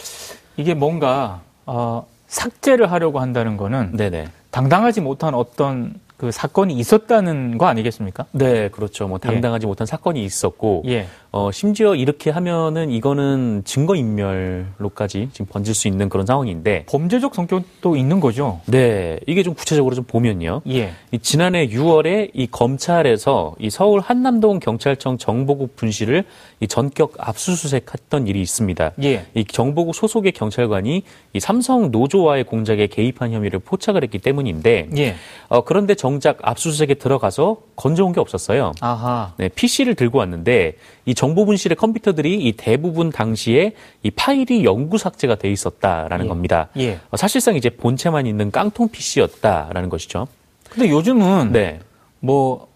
이게 0.56 0.74
뭔가 0.74 1.40
어, 1.66 2.06
삭제를 2.28 2.92
하려고 2.92 3.18
한다는 3.18 3.56
거는 3.56 3.96
네네. 3.96 4.28
당당하지 4.52 5.00
못한 5.00 5.34
어떤 5.34 5.94
그 6.20 6.30
사건이 6.30 6.74
있었다는 6.74 7.56
거 7.56 7.64
아니겠습니까? 7.64 8.26
네, 8.32 8.68
그렇죠. 8.68 9.08
뭐 9.08 9.16
당당하지 9.16 9.64
못한 9.64 9.86
사건이 9.86 10.22
있었고, 10.22 10.82
예. 10.86 11.06
어, 11.32 11.52
심지어 11.52 11.94
이렇게 11.94 12.30
하면은 12.30 12.90
이거는 12.90 13.62
증거인멸로까지 13.64 15.28
지금 15.32 15.46
번질 15.46 15.74
수 15.74 15.86
있는 15.86 16.08
그런 16.08 16.26
상황인데, 16.26 16.86
범죄적 16.88 17.36
성격도 17.36 17.96
있는 17.96 18.18
거죠. 18.18 18.60
네, 18.66 19.20
이게 19.28 19.44
좀 19.44 19.54
구체적으로 19.54 19.94
좀 19.94 20.04
보면요. 20.04 20.62
예. 20.68 20.90
이 21.12 21.18
지난해 21.20 21.68
6월에 21.68 22.30
이 22.34 22.48
검찰에서 22.48 23.54
이 23.60 23.70
서울 23.70 24.00
한남동 24.00 24.58
경찰청 24.58 25.18
정보국 25.18 25.76
분실을 25.76 26.24
이 26.58 26.66
전격 26.66 27.14
압수수색했던 27.18 28.26
일이 28.26 28.40
있습니다. 28.40 28.92
예. 29.04 29.26
이 29.34 29.44
정보국 29.44 29.94
소속의 29.94 30.32
경찰관이 30.32 31.04
이 31.32 31.40
삼성 31.40 31.92
노조와의 31.92 32.42
공작에 32.42 32.88
개입한 32.88 33.30
혐의를 33.30 33.60
포착을 33.60 34.02
했기 34.02 34.18
때문인데, 34.18 34.88
예. 34.96 35.14
어, 35.48 35.62
그런데 35.62 35.94
정작 35.94 36.38
압수수색에 36.42 36.94
들어가서 36.94 37.58
건져온 37.76 38.12
게 38.12 38.18
없었어요. 38.18 38.72
아하. 38.80 39.32
네, 39.36 39.48
PC를 39.48 39.94
들고 39.94 40.18
왔는데 40.18 40.74
이 41.10 41.14
정보 41.14 41.44
분실의 41.44 41.74
컴퓨터들이 41.74 42.36
이 42.36 42.52
대부분 42.52 43.10
당시에 43.10 43.72
이 44.04 44.12
파일이 44.12 44.64
영구 44.64 44.96
삭제가 44.96 45.34
돼 45.34 45.50
있었다라는 45.50 46.26
예. 46.26 46.28
겁니다. 46.28 46.68
예. 46.76 47.00
어, 47.10 47.16
사실상 47.16 47.56
이제 47.56 47.68
본체만 47.68 48.26
있는 48.26 48.52
깡통 48.52 48.88
PC였다라는 48.88 49.88
것이죠. 49.88 50.28
근데 50.70 50.88
요즘은 50.88 51.50
네, 51.50 51.80
뭐 52.20 52.68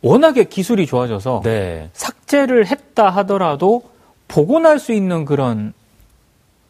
워낙에 0.00 0.44
기술이 0.44 0.86
좋아져서 0.86 1.42
네, 1.44 1.90
삭제를 1.92 2.66
했다 2.66 3.10
하더라도 3.10 3.82
복원할 4.26 4.78
수 4.78 4.94
있는 4.94 5.26
그런 5.26 5.74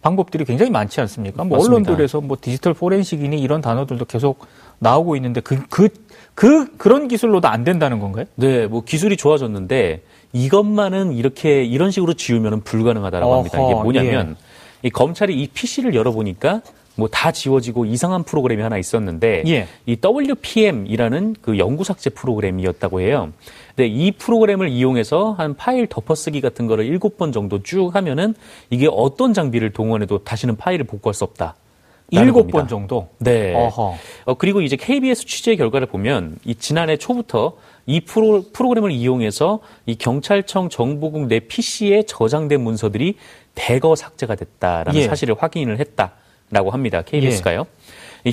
방법들이 0.02 0.44
굉장히 0.44 0.72
많지 0.72 1.00
않습니까? 1.02 1.44
뭐. 1.44 1.58
언론들에서 1.58 2.20
뭐 2.20 2.36
디지털 2.40 2.74
포렌식이니 2.74 3.40
이런 3.40 3.60
단어들도 3.60 4.06
계속 4.06 4.44
나오고 4.80 5.14
있는데 5.16 5.40
그, 5.40 5.62
그, 5.68 5.88
그, 6.36 6.76
그런 6.76 7.08
기술로도 7.08 7.48
안 7.48 7.64
된다는 7.64 7.98
건가요? 7.98 8.26
네, 8.36 8.66
뭐 8.66 8.82
기술이 8.84 9.16
좋아졌는데 9.16 10.02
이것만은 10.34 11.12
이렇게 11.12 11.64
이런 11.64 11.90
식으로 11.90 12.12
지우면 12.12 12.60
불가능하다라고 12.60 13.34
합니다. 13.34 13.58
이게 13.58 13.72
어허, 13.72 13.82
뭐냐면 13.82 14.36
이 14.82 14.90
검찰이 14.90 15.34
이 15.34 15.48
PC를 15.48 15.94
열어보니까 15.94 16.60
뭐 16.96 17.08
다 17.08 17.32
지워지고 17.32 17.86
이상한 17.86 18.22
프로그램이 18.22 18.62
하나 18.62 18.76
있었는데 18.78 19.44
예. 19.46 19.66
이 19.86 19.96
WPM이라는 20.02 21.36
그 21.40 21.58
영구 21.58 21.84
삭제 21.84 22.10
프로그램이었다고 22.10 23.00
해요. 23.00 23.32
근데 23.74 23.86
이 23.86 24.10
프로그램을 24.12 24.68
이용해서 24.68 25.32
한 25.32 25.54
파일 25.54 25.86
덮어쓰기 25.86 26.40
같은 26.42 26.66
거를 26.66 26.84
일곱 26.84 27.16
번 27.16 27.32
정도 27.32 27.62
쭉 27.62 27.94
하면은 27.94 28.34
이게 28.70 28.88
어떤 28.90 29.32
장비를 29.32 29.72
동원해도 29.72 30.24
다시는 30.24 30.56
파일을 30.56 30.84
복구할 30.86 31.14
수 31.14 31.24
없다. 31.24 31.54
일곱. 32.10 32.50
번 32.50 32.68
정도. 32.68 33.08
네. 33.18 33.54
어허. 33.54 33.94
어, 34.26 34.34
그리고 34.34 34.62
이제 34.62 34.76
KBS 34.76 35.26
취재 35.26 35.56
결과를 35.56 35.86
보면 35.86 36.38
이 36.44 36.54
지난해 36.54 36.96
초부터 36.96 37.54
이 37.86 38.00
프로, 38.00 38.44
프로그램을 38.52 38.90
이용해서 38.90 39.60
이 39.86 39.96
경찰청 39.96 40.68
정보국 40.68 41.26
내 41.26 41.40
PC에 41.40 42.04
저장된 42.04 42.60
문서들이 42.60 43.16
대거 43.54 43.96
삭제가 43.96 44.34
됐다라는 44.34 45.00
예. 45.00 45.06
사실을 45.06 45.34
확인을 45.38 45.78
했다라고 45.80 46.70
합니다. 46.70 47.02
KBS가요. 47.02 47.66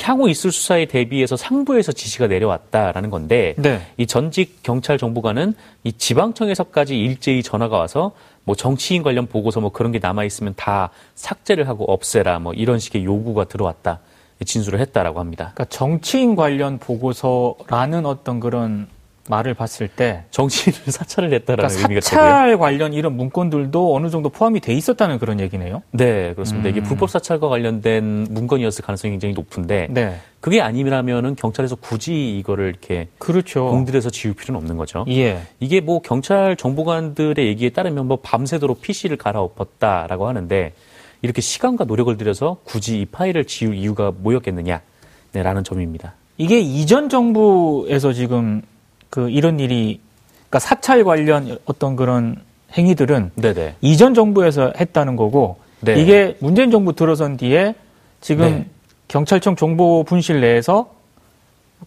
향후 0.01 0.29
있을 0.29 0.51
수사에 0.51 0.85
대비해서 0.85 1.37
상부에서 1.37 1.91
지시가 1.91 2.27
내려왔다라는 2.27 3.09
건데 3.11 3.53
네. 3.57 3.81
이 3.97 4.07
전직 4.07 4.63
경찰 4.63 4.97
정보관은 4.97 5.53
이 5.83 5.93
지방청에서까지 5.93 6.99
일제히 6.99 7.43
전화가 7.43 7.77
와서 7.77 8.11
뭐 8.45 8.55
정치인 8.55 9.03
관련 9.03 9.27
보고서 9.27 9.59
뭐 9.61 9.71
그런 9.71 9.91
게 9.91 9.99
남아 9.99 10.23
있으면 10.25 10.53
다 10.55 10.89
삭제를 11.15 11.67
하고 11.67 11.85
없애라 11.85 12.39
뭐 12.39 12.53
이런 12.53 12.79
식의 12.79 13.05
요구가 13.05 13.45
들어왔다 13.45 13.99
진술을 14.45 14.79
했다라고 14.79 15.19
합니다. 15.19 15.51
그러니까 15.53 15.65
정치인 15.65 16.35
관련 16.35 16.77
보고서라는 16.77 18.05
어떤 18.05 18.39
그런 18.39 18.87
말을 19.29 19.53
봤을 19.53 19.87
때 19.87 20.23
정치인을 20.31 20.79
사찰을 20.91 21.33
했다라는 21.33 21.69
그러니까 21.69 21.81
의미가 21.81 22.01
되고요. 22.01 22.29
사찰 22.29 22.57
관련 22.57 22.93
이런 22.93 23.15
문건들도 23.15 23.95
어느 23.95 24.09
정도 24.09 24.29
포함이 24.29 24.59
돼 24.59 24.73
있었다는 24.73 25.19
그런 25.19 25.39
얘기네요. 25.39 25.81
네, 25.91 26.33
그렇습니다. 26.33 26.69
이게 26.69 26.81
음. 26.81 26.83
불법 26.83 27.09
사찰과 27.09 27.47
관련된 27.47 28.27
문건이었을 28.29 28.83
가능성이 28.83 29.11
굉장히 29.11 29.33
높은데 29.33 29.87
네. 29.91 30.19
그게 30.41 30.59
아니라면은 30.59 31.35
경찰에서 31.35 31.75
굳이 31.77 32.37
이거를 32.37 32.67
이렇게 32.67 33.07
그렇죠. 33.17 33.69
공들여서 33.69 34.09
지울 34.09 34.33
필요는 34.33 34.57
없는 34.57 34.75
거죠. 34.75 35.05
예. 35.07 35.41
이게 35.61 35.79
뭐 35.79 36.01
경찰 36.01 36.57
정보관들의 36.57 37.47
얘기에 37.47 37.69
따르면 37.69 38.07
뭐 38.07 38.19
밤새도록 38.21 38.81
PC를 38.81 39.15
갈아엎었다라고 39.15 40.27
하는데 40.27 40.73
이렇게 41.21 41.41
시간과 41.41 41.85
노력을 41.85 42.15
들여서 42.17 42.57
굳이 42.65 42.99
이 42.99 43.05
파일을 43.05 43.45
지울 43.45 43.75
이유가 43.75 44.11
뭐였겠느냐? 44.13 44.81
네, 45.31 45.43
라는 45.43 45.63
점입니다. 45.63 46.13
이게 46.37 46.59
이전 46.59 47.07
정부에서 47.07 48.11
지금 48.11 48.61
그 49.13 49.29
이런 49.29 49.59
일이 49.59 49.99
그러니까 50.49 50.57
사찰 50.57 51.03
관련 51.03 51.59
어떤 51.65 51.95
그런 51.95 52.35
행위들은 52.75 53.29
네네. 53.35 53.75
이전 53.81 54.15
정부에서 54.15 54.73
했다는 54.75 55.17
거고 55.17 55.57
네. 55.81 56.01
이게 56.01 56.35
문재인 56.39 56.71
정부 56.71 56.93
들어선 56.93 57.37
뒤에 57.37 57.75
지금 58.21 58.45
네. 58.49 58.65
경찰청 59.09 59.55
정보 59.55 60.03
분실 60.03 60.41
내에서 60.41 60.95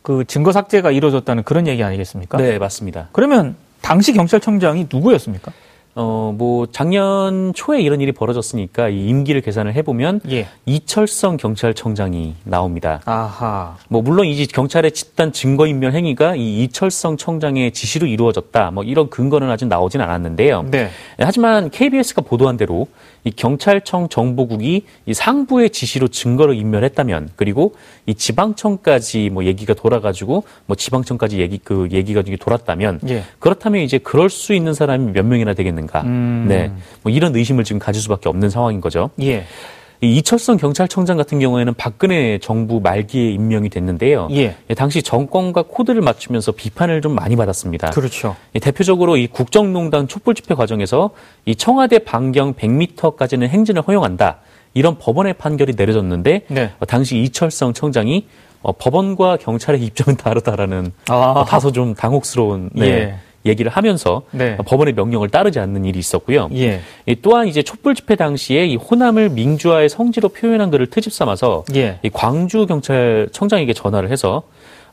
그 0.02 0.25
증거 0.28 0.52
삭제가 0.52 0.92
이루어졌다는 0.92 1.42
그런 1.42 1.66
얘기 1.66 1.83
아니겠습니까? 1.83 2.38
네, 2.38 2.61
맞습니다. 2.61 3.09
그러면 3.11 3.56
당시 3.80 4.12
경찰청장이 4.12 4.87
누구였습니까? 4.92 5.50
어, 5.99 6.35
뭐, 6.37 6.67
작년 6.71 7.55
초에 7.55 7.81
이런 7.81 8.03
일이 8.03 8.12
벌어졌으니까 8.12 8.91
이 8.91 9.09
임기를 9.09 9.41
계산을 9.41 9.75
해보면 9.76 10.21
예. 10.31 10.47
이철성 10.67 11.38
경찰청장이 11.38 12.35
나옵니다. 12.45 13.00
아하. 13.07 13.79
뭐, 13.88 14.03
물론 14.03 14.26
이 14.26 14.47
경찰의 14.47 14.93
집단 14.93 15.33
증거인멸 15.33 15.95
행위가 15.95 16.37
이 16.37 16.65
이철성 16.65 17.17
청장의 17.17 17.73
지시로 17.73 18.07
이루어졌다. 18.07 18.73
뭐, 18.73 18.85
이런 18.85 19.09
근거는 19.09 19.49
아직 19.50 19.69
나오진 19.69 20.03
않았는데요. 20.03 20.67
네. 20.71 20.91
하지만 21.19 21.71
KBS가 21.71 22.21
보도한 22.21 22.59
대로 22.59 22.88
이 23.25 23.31
경찰청 23.31 24.09
정보국이 24.09 24.85
이 25.07 25.15
상부의 25.15 25.71
지시로 25.71 26.09
증거를 26.09 26.55
인멸했다면 26.55 27.31
그리고 27.35 27.75
이 28.07 28.15
지방청까지 28.15 29.31
뭐 29.31 29.45
얘기가 29.45 29.75
돌아가지고 29.75 30.45
뭐 30.67 30.76
지방청까지 30.76 31.41
얘기 31.41 31.59
그 31.59 31.88
얘기가 31.91 32.23
돌았다면 32.23 33.00
예. 33.09 33.25
그렇다면 33.41 33.83
이제 33.83 33.99
그럴 33.99 34.31
수 34.31 34.55
있는 34.55 34.75
사람이 34.75 35.11
몇 35.12 35.26
명이나 35.26 35.55
되겠는가? 35.55 35.86
음. 36.02 36.47
네, 36.49 36.71
뭐 37.02 37.12
이런 37.12 37.35
의심을 37.35 37.64
지금 37.64 37.78
가질 37.78 38.02
수밖에 38.02 38.28
없는 38.28 38.50
상황인 38.50 38.81
거죠. 38.81 39.11
예. 39.21 39.45
이 40.02 40.16
이철성 40.16 40.59
경찰청장 40.59 41.16
같은 41.16 41.38
경우에는 41.38 41.73
박근혜 41.75 42.38
정부 42.38 42.81
말기에 42.81 43.31
임명이 43.31 43.71
됐는데요. 43.71 44.28
예. 44.33 44.55
당시 44.76 45.02
정권과 45.02 45.64
코드를 45.69 46.02
맞추면서 46.02 46.52
비판을 46.52 47.00
좀 47.00 47.14
많이 47.14 47.35
받았습니다. 47.35 47.90
그렇죠. 47.90 48.37
이 48.52 48.61
대표적으로 48.61 49.16
이 49.16 49.26
국정농단 49.26 50.07
촛불 50.07 50.35
집회 50.35 50.55
과정에서 50.55 51.11
이 51.47 51.57
청와대 51.57 51.99
반경 52.00 52.55
100m까지는 52.55 53.49
행진을 53.49 53.83
허용한다. 53.83 54.38
이런 54.75 54.99
법원의 54.99 55.35
판결이 55.35 55.73
내려졌는데 55.75 56.43
네. 56.49 56.73
어, 56.78 56.85
당시 56.85 57.19
이철성 57.19 57.73
청장이 57.73 58.26
어, 58.61 58.73
법원과 58.73 59.38
경찰의 59.38 59.81
입장은 59.85 60.19
다르다라는 60.19 60.93
아. 61.09 61.14
어, 61.14 61.45
다소 61.47 61.73
좀 61.73 61.95
당혹스러운 61.95 62.69
네, 62.75 62.87
예. 62.87 63.19
얘기를 63.47 63.71
하면서 63.71 64.23
네. 64.31 64.57
어, 64.59 64.62
법원의 64.62 64.95
명령을 64.95 65.29
따르지 65.29 65.59
않는 65.59 65.85
일이 65.85 65.99
있었고요. 65.99 66.49
예. 66.55 66.81
이 67.07 67.17
또한 67.23 67.49
이제 67.49 67.62
촛불 67.62 67.95
집회 67.95 68.17
당시에 68.17 68.67
이 68.67 68.76
호남을 68.76 69.31
민주화의 69.31 69.88
성지로 69.88 70.29
표현한 70.31 70.71
글을 70.71 70.88
트집 70.88 71.12
삼아서 71.12 71.65
예. 71.75 71.99
이 72.03 72.11
광주 72.12 72.67
경찰청장에게 72.67 73.73
전화를 73.73 74.11
해서 74.11 74.43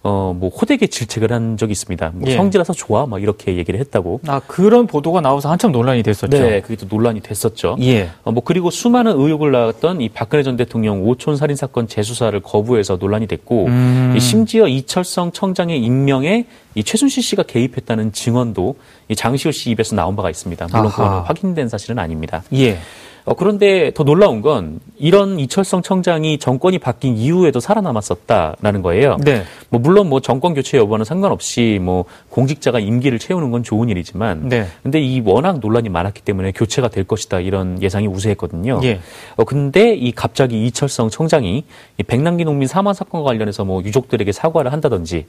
어 0.04 0.34
뭐 0.34 0.50
호되게 0.50 0.88
질책을 0.88 1.32
한 1.32 1.58
적이 1.58 1.72
있습니다. 1.72 2.12
뭐 2.16 2.30
예. 2.30 2.36
성지라서 2.36 2.74
좋아, 2.74 3.06
막 3.06 3.22
이렇게 3.22 3.56
얘기를 3.56 3.80
했다고. 3.80 4.20
아, 4.28 4.42
그런 4.46 4.88
보도가 4.88 5.22
나와서 5.22 5.50
한참 5.50 5.72
논란이 5.72 6.04
됐었죠. 6.04 6.38
네, 6.38 6.60
그게 6.62 6.76
또 6.76 6.86
논란이 6.90 7.22
됐었죠. 7.22 7.78
예. 7.82 8.10
어, 8.24 8.32
뭐 8.32 8.44
그리고 8.44 8.70
수많은 8.70 9.14
의혹을 9.18 9.52
낳았던 9.52 10.02
이 10.02 10.10
박근혜 10.10 10.44
전 10.44 10.58
대통령 10.58 11.04
오촌 11.08 11.38
살인 11.38 11.56
사건 11.56 11.88
재수사를 11.88 12.38
거부해서 12.42 12.98
논란이 13.00 13.28
됐고, 13.28 13.66
음. 13.68 14.14
이 14.18 14.20
심지어 14.20 14.68
이철성 14.68 15.32
청장의 15.32 15.80
임명에 15.82 16.48
이 16.76 16.84
최순실 16.84 17.24
씨가 17.24 17.44
개입했다는 17.44 18.12
증언도 18.12 18.76
이 19.08 19.16
장시호 19.16 19.52
씨 19.52 19.70
입에서 19.72 19.96
나온 19.96 20.16
바가 20.16 20.30
있습니다. 20.30 20.68
물론 20.68 20.86
아하. 20.88 20.92
그거는 20.96 21.20
확인된 21.22 21.70
사실은 21.70 22.00
아닙니다. 22.00 22.44
예. 22.54 22.80
어, 23.26 23.34
그런데 23.36 23.92
더 23.94 24.04
놀라운 24.04 24.42
건 24.42 24.80
이런 24.98 25.40
이철성 25.40 25.82
청장이 25.82 26.40
정권이 26.40 26.80
바뀐 26.80 27.16
이후에도 27.16 27.60
살아남았었다라는 27.60 28.82
거예요. 28.82 29.18
네. 29.24 29.44
뭐 29.70 29.80
물론 29.80 30.10
뭐 30.10 30.20
정권 30.20 30.54
교체 30.54 30.78
여부와는 30.78 31.06
상관없이 31.06 31.80
뭐 31.82 32.06
공직자가 32.30 32.80
임기를 32.80 33.20
채우는 33.20 33.52
건 33.52 33.64
좋은 33.64 33.90
일이지만 33.90 34.50
네. 34.50 34.68
근데 34.84 35.00
이 35.00 35.22
워낙 35.22 35.60
논란이 35.60 35.90
많았기 35.90 36.22
때문에 36.22 36.52
교체가 36.52 36.90
될 36.90 37.06
것이다 37.06 37.40
이런 37.40 37.82
예상이 37.82 38.08
우세했거든요. 38.08 38.82
예. 38.84 39.00
어 39.38 39.46
근데 39.46 39.94
이 39.96 40.12
갑자기 40.12 40.66
이철성 40.66 41.10
청장이 41.10 41.64
이 41.98 42.04
백남기 42.04 42.44
농민 42.44 42.68
사망 42.68 42.94
사건과 42.94 43.26
관련해서 43.26 43.64
뭐 43.64 43.82
유족들에게 43.84 44.32
사과를 44.32 44.74
한다든지 44.74 45.14
이 45.16 45.26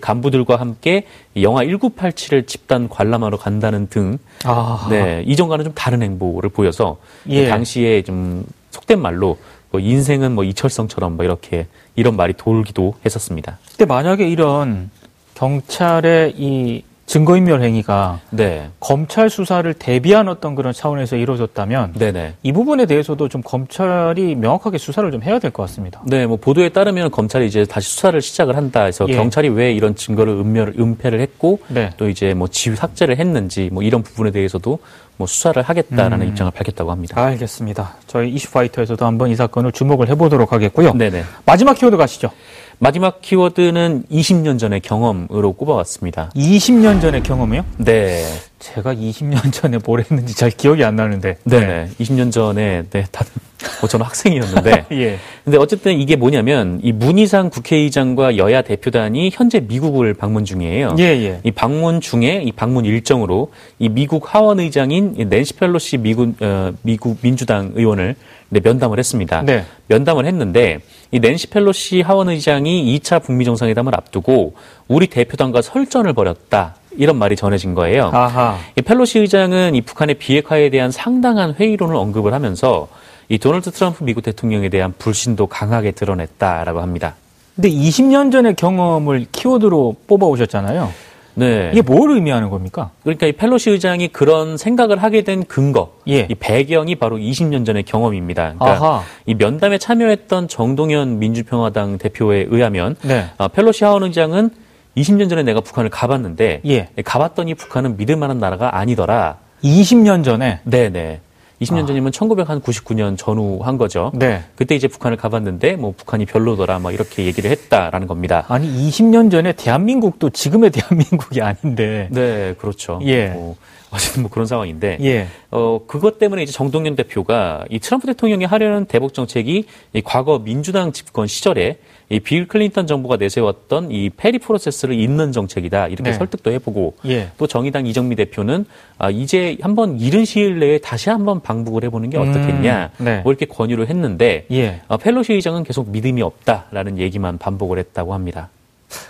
간부들과 0.00 0.56
함께 0.56 1.06
이 1.34 1.42
영화 1.42 1.62
1987을 1.62 2.46
집단 2.46 2.88
관람하러 2.88 3.36
간다는 3.36 3.88
등 3.88 4.18
아. 4.44 4.86
네, 4.90 5.22
이전과는 5.26 5.64
좀 5.64 5.74
다른 5.74 6.02
행보를 6.02 6.50
보여서 6.50 6.98
예. 7.28 7.48
당시에 7.48 8.02
좀 8.02 8.44
속된 8.70 9.00
말로 9.00 9.38
뭐 9.70 9.80
인생은 9.80 10.34
뭐 10.34 10.44
이철성처럼 10.44 11.16
뭐 11.16 11.24
이렇게 11.24 11.66
이런 11.96 12.16
말이 12.16 12.32
돌기도 12.32 12.94
했었습니다. 13.04 13.58
근데 13.70 13.86
만약에 13.86 14.28
이런 14.28 14.90
경찰의 15.34 16.34
이 16.36 16.84
증거인멸 17.06 17.62
행위가 17.62 18.20
네, 18.30 18.70
검찰 18.80 19.28
수사를 19.28 19.72
대비한 19.74 20.26
어떤 20.28 20.54
그런 20.54 20.72
차원에서 20.72 21.16
이루어졌다면 21.16 21.92
네네. 21.98 22.34
이 22.42 22.52
부분에 22.52 22.86
대해서도 22.86 23.28
좀 23.28 23.42
검찰이 23.42 24.34
명확하게 24.34 24.78
수사를 24.78 25.10
좀 25.10 25.22
해야 25.22 25.38
될 25.38 25.50
것 25.50 25.62
같습니다. 25.64 26.00
네, 26.06 26.26
뭐 26.26 26.36
보도에 26.38 26.70
따르면 26.70 27.10
검찰이 27.10 27.46
이제 27.46 27.64
다시 27.66 27.90
수사를 27.90 28.20
시작을 28.20 28.56
한다 28.56 28.84
해서 28.84 29.06
예. 29.08 29.14
경찰이 29.16 29.48
왜 29.50 29.72
이런 29.72 29.94
증거를 29.94 30.32
은멸, 30.32 30.74
은폐를 30.78 31.20
했고 31.20 31.58
네. 31.68 31.90
또 31.98 32.08
이제 32.08 32.32
뭐 32.34 32.48
지휘 32.48 32.74
삭제를 32.74 33.18
했는지 33.18 33.68
뭐 33.70 33.82
이런 33.82 34.02
부분에 34.02 34.30
대해서도 34.30 34.78
뭐 35.16 35.26
수사를 35.26 35.62
하겠다라는 35.62 36.22
음. 36.26 36.28
입장을 36.30 36.50
밝혔다고 36.52 36.90
합니다. 36.90 37.22
알겠습니다. 37.22 37.94
저희 38.08 38.30
이슈파이터에서도 38.30 39.04
한번 39.06 39.28
이 39.30 39.36
사건을 39.36 39.70
주목을 39.72 40.08
해보도록 40.08 40.52
하겠고요. 40.52 40.94
네네. 40.94 41.22
마지막 41.44 41.74
키워드 41.74 41.96
가시죠. 41.96 42.30
마지막 42.78 43.20
키워드는 43.20 44.04
20년 44.10 44.58
전의 44.58 44.80
경험으로 44.80 45.52
꼽아왔습니다. 45.52 46.30
20년 46.34 47.00
전의 47.00 47.22
경험이요? 47.22 47.64
네. 47.78 48.24
제가 48.58 48.94
20년 48.94 49.52
전에 49.52 49.78
뭘 49.84 50.00
했는지 50.00 50.34
잘 50.34 50.50
기억이 50.50 50.84
안 50.84 50.96
나는데. 50.96 51.38
네 51.44 51.60
네. 51.60 51.90
20년 52.00 52.32
전에, 52.32 52.84
네, 52.90 53.04
다들, 53.10 53.32
뭐 53.80 53.88
저는 53.88 54.06
학생이었는데. 54.06 54.86
예. 54.92 55.18
근데 55.44 55.58
어쨌든 55.58 55.98
이게 55.98 56.16
뭐냐면, 56.16 56.80
이 56.82 56.92
문희상 56.92 57.50
국회의장과 57.50 58.36
여야 58.36 58.62
대표단이 58.62 59.30
현재 59.32 59.60
미국을 59.60 60.14
방문 60.14 60.44
중이에요. 60.44 60.96
예, 60.98 61.04
예. 61.04 61.40
이 61.42 61.50
방문 61.50 62.00
중에 62.00 62.42
이 62.44 62.52
방문 62.52 62.84
일정으로 62.84 63.52
이 63.78 63.88
미국 63.88 64.34
하원 64.34 64.60
의장인 64.60 65.14
이 65.18 65.24
낸시 65.24 65.54
펠로시 65.54 65.98
미국, 65.98 66.34
어, 66.40 66.72
미국 66.82 67.20
민주당 67.20 67.72
의원을 67.74 68.16
네, 68.50 68.60
면담을 68.62 68.98
했습니다. 68.98 69.42
네. 69.42 69.64
면담을 69.88 70.26
했는데 70.26 70.78
이 71.10 71.18
낸시 71.18 71.48
펠로시 71.48 72.02
하원 72.02 72.28
의장이 72.28 72.98
2차 72.98 73.22
북미 73.22 73.44
정상회담을 73.44 73.94
앞두고 73.96 74.54
우리 74.86 75.08
대표단과 75.08 75.60
설전을 75.62 76.12
벌였다. 76.12 76.76
이런 76.96 77.16
말이 77.16 77.34
전해진 77.34 77.74
거예요. 77.74 78.10
아하. 78.12 78.58
이 78.76 78.82
펠로시 78.82 79.18
의장은 79.18 79.74
이 79.74 79.80
북한의 79.80 80.14
비핵화에 80.16 80.70
대한 80.70 80.92
상당한 80.92 81.54
회의론을 81.58 81.96
언급을 81.96 82.32
하면서 82.32 82.86
이 83.28 83.38
도널드 83.38 83.70
트럼프 83.70 84.04
미국 84.04 84.22
대통령에 84.22 84.68
대한 84.68 84.92
불신도 84.98 85.46
강하게 85.46 85.92
드러냈다라고 85.92 86.80
합니다. 86.80 87.14
근데 87.54 87.70
20년 87.70 88.32
전의 88.32 88.56
경험을 88.56 89.26
키워드로 89.30 89.96
뽑아오셨잖아요. 90.06 90.90
네. 91.36 91.70
이게 91.72 91.82
뭘 91.82 92.12
의미하는 92.12 92.48
겁니까? 92.48 92.90
그러니까 93.02 93.26
이 93.26 93.32
펠로시 93.32 93.70
의장이 93.70 94.08
그런 94.08 94.56
생각을 94.56 95.02
하게 95.02 95.22
된 95.22 95.44
근거, 95.44 95.92
예. 96.08 96.26
이 96.30 96.34
배경이 96.34 96.94
바로 96.94 97.16
20년 97.16 97.66
전의 97.66 97.82
경험입니다. 97.84 98.54
그러니까 98.58 98.86
아하. 98.86 99.02
이 99.26 99.34
면담에 99.34 99.78
참여했던 99.78 100.48
정동현 100.48 101.18
민주평화당 101.18 101.98
대표에 101.98 102.46
의하면 102.48 102.96
네. 103.02 103.26
어, 103.38 103.48
펠로시 103.48 103.84
하원 103.84 104.04
의장은 104.04 104.50
20년 104.96 105.28
전에 105.28 105.42
내가 105.42 105.60
북한을 105.60 105.90
가봤는데 105.90 106.60
예. 106.66 106.88
가봤더니 107.04 107.54
북한은 107.54 107.96
믿을 107.96 108.16
만한 108.16 108.38
나라가 108.38 108.76
아니더라. 108.78 109.38
20년 109.64 110.24
전에. 110.24 110.60
네네. 110.64 111.20
20년 111.64 111.84
아. 111.84 111.86
전이면 111.86 112.12
1999년 112.12 113.16
전후 113.16 113.60
한 113.62 113.78
거죠. 113.78 114.12
네. 114.14 114.44
그때 114.56 114.74
이제 114.74 114.88
북한을 114.88 115.16
가봤는데 115.16 115.76
뭐 115.76 115.92
북한이 115.96 116.26
별로더라 116.26 116.78
막 116.78 116.92
이렇게 116.92 117.24
얘기를 117.24 117.50
했다라는 117.50 118.06
겁니다. 118.06 118.44
아니 118.48 118.68
20년 118.88 119.30
전에 119.30 119.52
대한민국도 119.52 120.30
지금의 120.30 120.70
대한민국이 120.72 121.40
아닌데. 121.42 122.08
네, 122.10 122.54
그렇죠. 122.58 123.00
예. 123.02 123.28
뭐, 123.28 123.56
어쨌든 123.94 124.22
뭐 124.22 124.30
그런 124.30 124.46
상황인데. 124.46 124.98
예. 125.02 125.26
어, 125.50 125.80
그것 125.86 126.18
때문에 126.18 126.42
이제 126.42 126.52
정동영 126.52 126.96
대표가 126.96 127.64
이 127.70 127.78
트럼프 127.78 128.06
대통령이 128.06 128.44
하려는 128.44 128.86
대북 128.86 129.14
정책이 129.14 129.64
이 129.92 130.02
과거 130.02 130.40
민주당 130.40 130.92
집권 130.92 131.26
시절에 131.26 131.78
이 132.10 132.20
빌 132.20 132.48
클린턴 132.48 132.86
정부가 132.86 133.16
내세웠던 133.16 133.90
이 133.90 134.10
페리 134.10 134.38
프로세스를 134.38 134.94
잇는 134.98 135.32
정책이다. 135.32 135.88
이렇게 135.88 136.10
네. 136.10 136.12
설득도 136.12 136.50
해보고 136.52 136.94
예. 137.06 137.30
또 137.38 137.46
정의당 137.46 137.86
이정미 137.86 138.14
대표는 138.16 138.66
아, 138.98 139.10
이제 139.10 139.56
한번 139.62 139.98
이른 139.98 140.24
시일 140.24 140.58
내에 140.58 140.78
다시 140.78 141.08
한번 141.08 141.40
방북을 141.40 141.84
해보는 141.84 142.10
게 142.10 142.18
어떻겠냐. 142.18 142.90
음, 143.00 143.04
네. 143.04 143.20
뭐 143.22 143.32
이렇게 143.32 143.46
권유를 143.46 143.88
했는데 143.88 144.46
예. 144.50 144.80
어, 144.88 144.96
펠로시 144.96 145.32
의장은 145.32 145.64
계속 145.64 145.88
믿음이 145.90 146.20
없다라는 146.20 146.98
얘기만 146.98 147.38
반복을 147.38 147.78
했다고 147.78 148.12
합니다. 148.12 148.50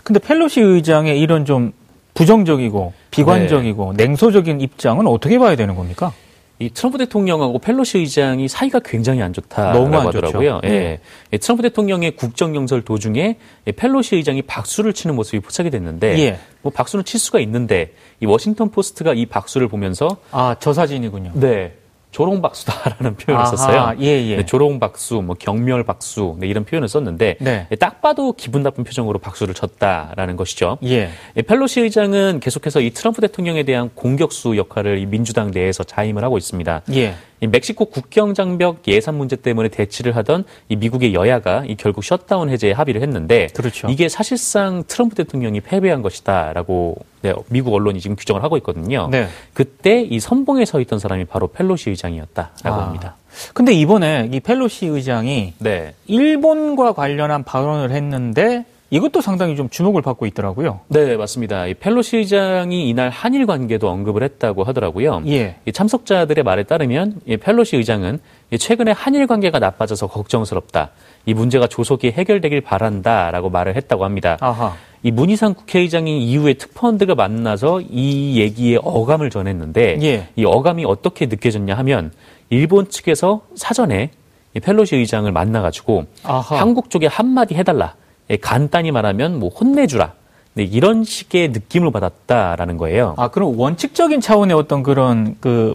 근데 0.03 0.21
펠로시 0.21 0.61
의장의 0.61 1.21
이런 1.21 1.45
좀 1.45 1.73
부정적이고 2.15 2.93
비관적이고 3.15 3.95
냉소적인 3.97 4.61
입장은 4.61 5.07
어떻게 5.07 5.39
봐야 5.39 5.57
되는 5.57 5.75
겁니까? 5.75 6.13
이 6.61 6.71
트럼프 6.71 6.99
대통령하고 6.99 7.59
펠로시 7.59 7.99
의장이 7.99 8.47
사이가 8.47 8.81
굉장히 8.85 9.23
안 9.23 9.33
좋다라고 9.33 9.79
너무 9.81 9.97
안 9.97 10.05
좋죠. 10.13 10.19
하더라고요. 10.19 10.61
예. 10.65 10.69
네. 10.69 11.01
예, 11.33 11.39
트럼프 11.39 11.63
대통령의 11.63 12.13
국정 12.13 12.55
연설 12.55 12.83
도중에 12.83 13.39
이 13.67 13.73
펠로시 13.73 14.15
의장이 14.17 14.43
박수를 14.43 14.93
치는 14.93 15.17
모습이 15.17 15.41
포착이 15.41 15.71
됐는데 15.71 16.19
예. 16.21 16.39
뭐 16.63 16.71
박수는 16.73 17.05
칠 17.05 17.19
수가 17.19 17.41
있는데 17.41 17.93
이 18.21 18.27
워싱턴 18.27 18.71
포스트가 18.71 19.15
이 19.15 19.27
박수를 19.27 19.67
보면서 19.67 20.17
아, 20.31 20.55
저 20.61 20.73
사진이군요. 20.73 21.33
네. 21.35 21.75
조롱박수다라는 22.15 23.17
표현을 23.17 23.45
아하, 23.45 23.57
썼어요. 23.57 23.97
예, 24.01 24.07
예. 24.07 24.37
네, 24.37 24.47
조롱박수, 24.47 25.23
뭐 25.23 25.35
경멸박수 25.37 26.37
네, 26.39 26.47
이런 26.47 26.65
표현을 26.65 26.89
썼는데 26.89 27.39
네. 27.41 27.67
예, 27.71 27.77
딱 27.77 28.01
봐도 28.01 28.33
기분 28.33 28.63
나쁜 28.63 28.85
표정으로 28.85 29.19
박수를 29.19 29.53
쳤다라는 29.53 30.37
것이죠. 30.37 30.79
예. 30.85 31.11
예, 31.37 31.43
펠로시 31.43 31.81
의장은 31.81 32.39
계속해서 32.39 32.81
이 32.81 32.91
트럼프 32.91 33.21
대통령에 33.21 33.65
대한 33.65 33.91
공격수 33.95 34.57
역할을 34.57 34.99
이 34.99 35.07
민주당 35.07 35.51
내에서 35.51 35.83
자임을 35.83 36.23
하고 36.23 36.39
있습니다. 36.39 36.83
예. 36.95 37.15
이 37.41 37.47
멕시코 37.47 37.87
국경 37.87 38.33
장벽 38.33 38.87
예산 38.89 39.17
문제 39.17 39.37
때문에 39.37 39.69
대치를 39.69 40.17
하던 40.17 40.45
이 40.69 40.77
미국의 40.77 41.15
여야가 41.15 41.65
이 41.67 41.75
결국 41.75 42.05
셧다운 42.05 42.49
해제에 42.49 42.73
합의를 42.73 43.03
했는데 43.03 43.49
그렇죠. 43.55 43.89
이게 43.91 44.09
사실상 44.09 44.85
트럼프 44.87 45.15
대통령이 45.17 45.61
패배한 45.61 46.01
것이다라고 46.01 46.97
네, 47.23 47.33
미국 47.49 47.75
언론이 47.75 48.01
지금 48.01 48.17
규정을 48.17 48.43
하고 48.43 48.57
있거든요. 48.59 49.09
네. 49.11 49.29
그때 49.53 50.03
이 50.03 50.21
선봉에 50.21 50.65
서 50.65 50.81
있던 50.81 50.99
사람이 50.99 51.25
바로 51.25 51.49
펠로시 51.49 51.91
의장 51.91 52.04
이었다라고 52.13 52.69
아. 52.69 52.87
합니다. 52.87 53.15
근데 53.53 53.73
이번에 53.73 54.29
이 54.33 54.41
펠로시 54.41 54.87
의장이 54.87 55.55
네. 55.59 55.95
일본과 56.07 56.93
관련한 56.93 57.43
발언을 57.43 57.91
했는데 57.91 58.65
이것도 58.91 59.23
상당히 59.23 59.57
좀 59.57 59.69
주목을 59.69 60.03
받고 60.03 60.25
있더라고요. 60.27 60.81
네, 60.87 61.17
맞습니다. 61.17 61.67
이 61.67 61.75
펠로시 61.75 62.19
의장이 62.19 62.89
이날 62.89 63.11
한일 63.11 63.45
관계도 63.47 63.89
언급을 63.89 64.23
했다고 64.23 64.63
하더라고요. 64.63 65.23
예. 65.27 65.57
이 65.67 65.73
참석자들의 65.73 66.45
말에 66.45 66.63
따르면 66.63 67.21
이 67.27 67.37
펠로시 67.37 67.77
의장은 67.77 68.21
이 68.53 68.59
최근에 68.59 68.93
한일 68.93 69.27
관계가 69.27 69.59
나빠져서 69.59 70.07
걱정스럽다. 70.07 70.91
이 71.27 71.35
문제가 71.35 71.67
조속히 71.67 72.13
해결되길 72.13 72.61
바란다라고 72.61 73.51
말을 73.51 73.75
했다고 73.75 74.05
합니다. 74.05 74.37
아하. 74.41 74.77
이 75.05 75.11
문희상 75.11 75.53
국회의장이 75.53 76.25
이후에 76.25 76.55
특파원들과 76.55 77.15
만나서 77.15 77.83
이 77.83 78.41
얘기의 78.41 78.81
어감을 78.83 79.29
전했는데 79.29 79.99
예. 80.03 80.29
이 80.35 80.47
어감이 80.47 80.87
어떻게 80.87 81.27
느껴졌냐 81.27 81.75
하면 81.75 82.11
일본 82.49 82.89
측에서 82.89 83.43
사전에 83.55 84.11
이 84.55 84.61
펠로시 84.61 84.97
의장을 84.97 85.31
만나가지고 85.31 86.07
아하. 86.23 86.59
한국 86.59 86.89
쪽에 86.89 87.07
한마디 87.07 87.55
해달라. 87.55 87.95
예, 88.31 88.37
간단히 88.37 88.93
말하면 88.93 89.39
뭐 89.39 89.51
혼내주라. 89.51 90.15
네, 90.55 90.63
이런 90.63 91.05
식의 91.05 91.49
느낌을 91.49 91.91
받았다라는 91.91 92.79
거예요. 92.79 93.15
아, 93.19 93.29
그럼 93.29 93.59
원칙적인 93.61 94.23
차원의 94.23 94.57
어떤 94.57 94.83
그런 94.83 95.37
그 95.41 95.75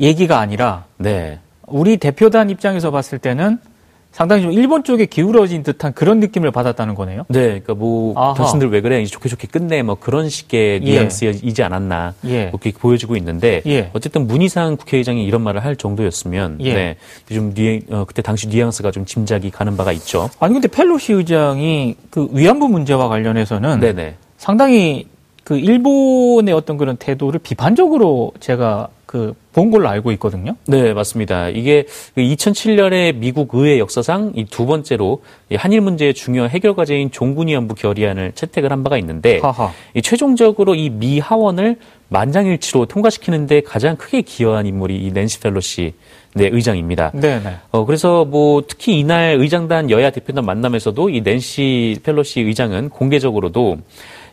얘기가 0.00 0.40
아니라 0.40 0.86
네. 0.96 1.38
우리 1.68 1.98
대표단 1.98 2.50
입장에서 2.50 2.90
봤을 2.90 3.20
때는 3.20 3.60
상당히 4.12 4.42
좀 4.42 4.52
일본 4.52 4.82
쪽에 4.82 5.06
기울어진 5.06 5.62
듯한 5.62 5.92
그런 5.94 6.18
느낌을 6.20 6.50
받았다는 6.50 6.94
거네요. 6.94 7.24
네, 7.28 7.46
그러니까 7.46 7.74
뭐 7.74 8.12
아하. 8.16 8.34
당신들 8.34 8.70
왜 8.70 8.80
그래? 8.80 9.00
이제 9.02 9.10
좋게 9.10 9.28
좋게 9.28 9.48
끝내. 9.48 9.82
뭐 9.82 9.94
그런 9.94 10.28
식의 10.28 10.80
예. 10.82 10.90
뉘앙스이지 10.90 11.62
않았나. 11.62 12.14
예. 12.26 12.46
뭐 12.46 12.58
그렇게 12.58 12.76
보여지고 12.76 13.16
있는데 13.16 13.62
예. 13.66 13.90
어쨌든 13.92 14.26
문희상 14.26 14.76
국회의장이 14.76 15.24
이런 15.24 15.42
말을 15.42 15.64
할 15.64 15.76
정도였으면 15.76 16.58
예. 16.60 16.74
네, 16.74 16.96
좀 17.32 17.54
뉘, 17.54 17.82
어, 17.90 18.04
그때 18.06 18.20
당시 18.20 18.48
뉘앙스가 18.48 18.90
좀 18.90 19.04
짐작이 19.04 19.50
가는 19.50 19.76
바가 19.76 19.92
있죠. 19.92 20.28
아니 20.40 20.54
근데 20.54 20.68
펠로시 20.68 21.12
의장이 21.12 21.96
그 22.10 22.28
위안부 22.32 22.68
문제와 22.68 23.08
관련해서는 23.08 23.80
네네. 23.80 24.16
상당히 24.38 25.06
그 25.44 25.56
일본의 25.58 26.54
어떤 26.54 26.76
그런 26.76 26.96
태도를 26.96 27.40
비판적으로 27.40 28.32
제가 28.40 28.88
그 29.06 29.34
본 29.52 29.72
걸로 29.72 29.88
알고 29.88 30.12
있거든요. 30.12 30.54
네, 30.66 30.92
맞습니다. 30.92 31.48
이게 31.48 31.84
2007년에 32.16 33.16
미국 33.16 33.52
의회 33.54 33.78
역사상 33.80 34.32
이 34.36 34.44
두 34.44 34.66
번째로 34.66 35.22
이 35.50 35.56
한일 35.56 35.80
문제의 35.80 36.14
중요한 36.14 36.50
해결 36.50 36.74
과제인 36.74 37.10
종군위안부 37.10 37.74
결의안을 37.74 38.32
채택을 38.34 38.70
한 38.70 38.82
바가 38.84 38.96
있는데 38.98 39.38
하하. 39.40 39.72
이 39.94 40.02
최종적으로 40.02 40.74
이 40.76 40.90
미 40.90 41.18
하원을 41.18 41.76
만장일치로 42.08 42.86
통과시키는데 42.86 43.62
가장 43.62 43.96
크게 43.96 44.22
기여한 44.22 44.66
인물이 44.66 44.96
이 45.04 45.10
낸시 45.12 45.40
펠로시 45.40 45.94
네, 46.34 46.48
의장입니다. 46.52 47.10
네네. 47.12 47.56
어, 47.72 47.84
그래서 47.84 48.24
뭐 48.24 48.62
특히 48.66 48.98
이날 49.00 49.36
의장단 49.40 49.90
여야 49.90 50.10
대표단 50.10 50.44
만남에서도 50.44 51.10
이 51.10 51.20
낸시 51.22 51.98
펠로시 52.04 52.40
의장은 52.42 52.90
공개적으로도 52.90 53.78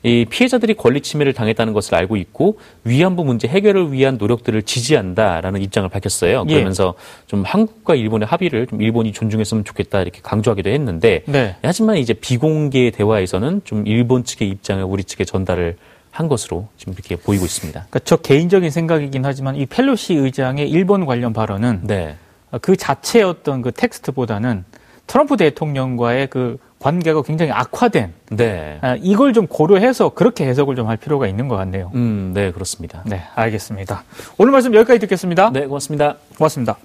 이 0.03 0.25
피해자들이 0.29 0.75
권리 0.75 1.01
침해를 1.01 1.33
당했다는 1.33 1.73
것을 1.73 1.95
알고 1.95 2.17
있고 2.17 2.59
위안부 2.83 3.23
문제 3.23 3.47
해결을 3.47 3.91
위한 3.91 4.17
노력들을 4.17 4.61
지지한다라는 4.63 5.61
입장을 5.61 5.87
밝혔어요. 5.89 6.45
예. 6.47 6.53
그러면서 6.53 6.93
좀 7.27 7.43
한국과 7.43 7.95
일본의 7.95 8.27
합의를 8.27 8.67
좀 8.67 8.81
일본이 8.81 9.11
존중했으면 9.11 9.63
좋겠다 9.65 10.01
이렇게 10.01 10.19
강조하기도 10.21 10.69
했는데 10.69 11.23
네. 11.25 11.55
하지만 11.61 11.97
이제 11.97 12.13
비공개 12.13 12.91
대화에서는 12.91 13.61
좀 13.63 13.85
일본 13.87 14.23
측의 14.23 14.49
입장을 14.49 14.83
우리 14.83 15.03
측에 15.03 15.25
전달을 15.25 15.77
한 16.11 16.27
것으로 16.27 16.67
지금 16.77 16.93
이렇게 16.93 17.15
보이고 17.15 17.45
있습니다. 17.45 17.79
그러니까 17.79 17.99
저 18.03 18.15
개인적인 18.15 18.71
생각이긴 18.71 19.23
하지만 19.23 19.55
이 19.55 19.65
펠로시 19.65 20.15
의장의 20.15 20.69
일본 20.69 21.05
관련 21.05 21.31
발언은 21.31 21.81
네. 21.83 22.15
그 22.61 22.75
자체의 22.75 23.25
어떤 23.25 23.61
그 23.61 23.71
텍스트보다는 23.71 24.63
트럼프 25.05 25.37
대통령과의 25.37 26.27
그 26.27 26.57
관계가 26.79 27.23
굉장히 27.23 27.51
악화된 27.51 28.13
네. 28.31 28.77
아, 28.81 28.95
이걸 29.01 29.33
좀 29.33 29.47
고려해서 29.47 30.09
그렇게 30.09 30.45
해석을 30.45 30.75
좀 30.75 30.87
할 30.87 30.95
필요가 30.97 31.27
있는 31.27 31.47
것 31.47 31.55
같네요. 31.57 31.91
음, 31.95 32.31
네, 32.33 32.51
그렇습니다. 32.51 33.01
네, 33.05 33.23
알겠습니다. 33.35 34.03
오늘 34.37 34.51
말씀 34.51 34.73
여기까지 34.73 34.99
듣겠습니다. 34.99 35.49
네, 35.51 35.65
고맙습니다. 35.65 36.15
고맙습니다. 36.37 36.77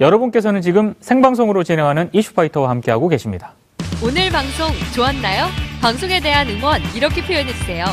여러분께서는 0.00 0.60
지금 0.62 0.94
생방송으로 1.00 1.62
진행하는 1.64 2.10
이슈파이터와 2.12 2.68
함께하고 2.70 3.08
계십니다. 3.08 3.52
오늘 4.02 4.30
방송 4.30 4.68
좋았나요? 4.94 5.46
방송에 5.80 6.20
대한 6.20 6.48
응원 6.48 6.82
이렇게 6.94 7.22
표현해주세요. 7.24 7.84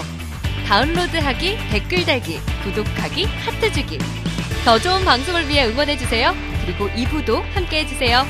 다운로드하기, 0.68 1.58
댓글 1.72 2.06
달기, 2.06 2.40
구독하기, 2.64 3.26
하트 3.26 3.72
주기. 3.72 4.00
더 4.66 4.80
좋은 4.80 5.04
방송을 5.06 5.48
위해 5.48 5.68
응원해주세요. 5.68 6.34
그리고 6.66 6.88
2부도 6.90 7.42
함께 7.54 7.82
해주세요. 7.82 8.24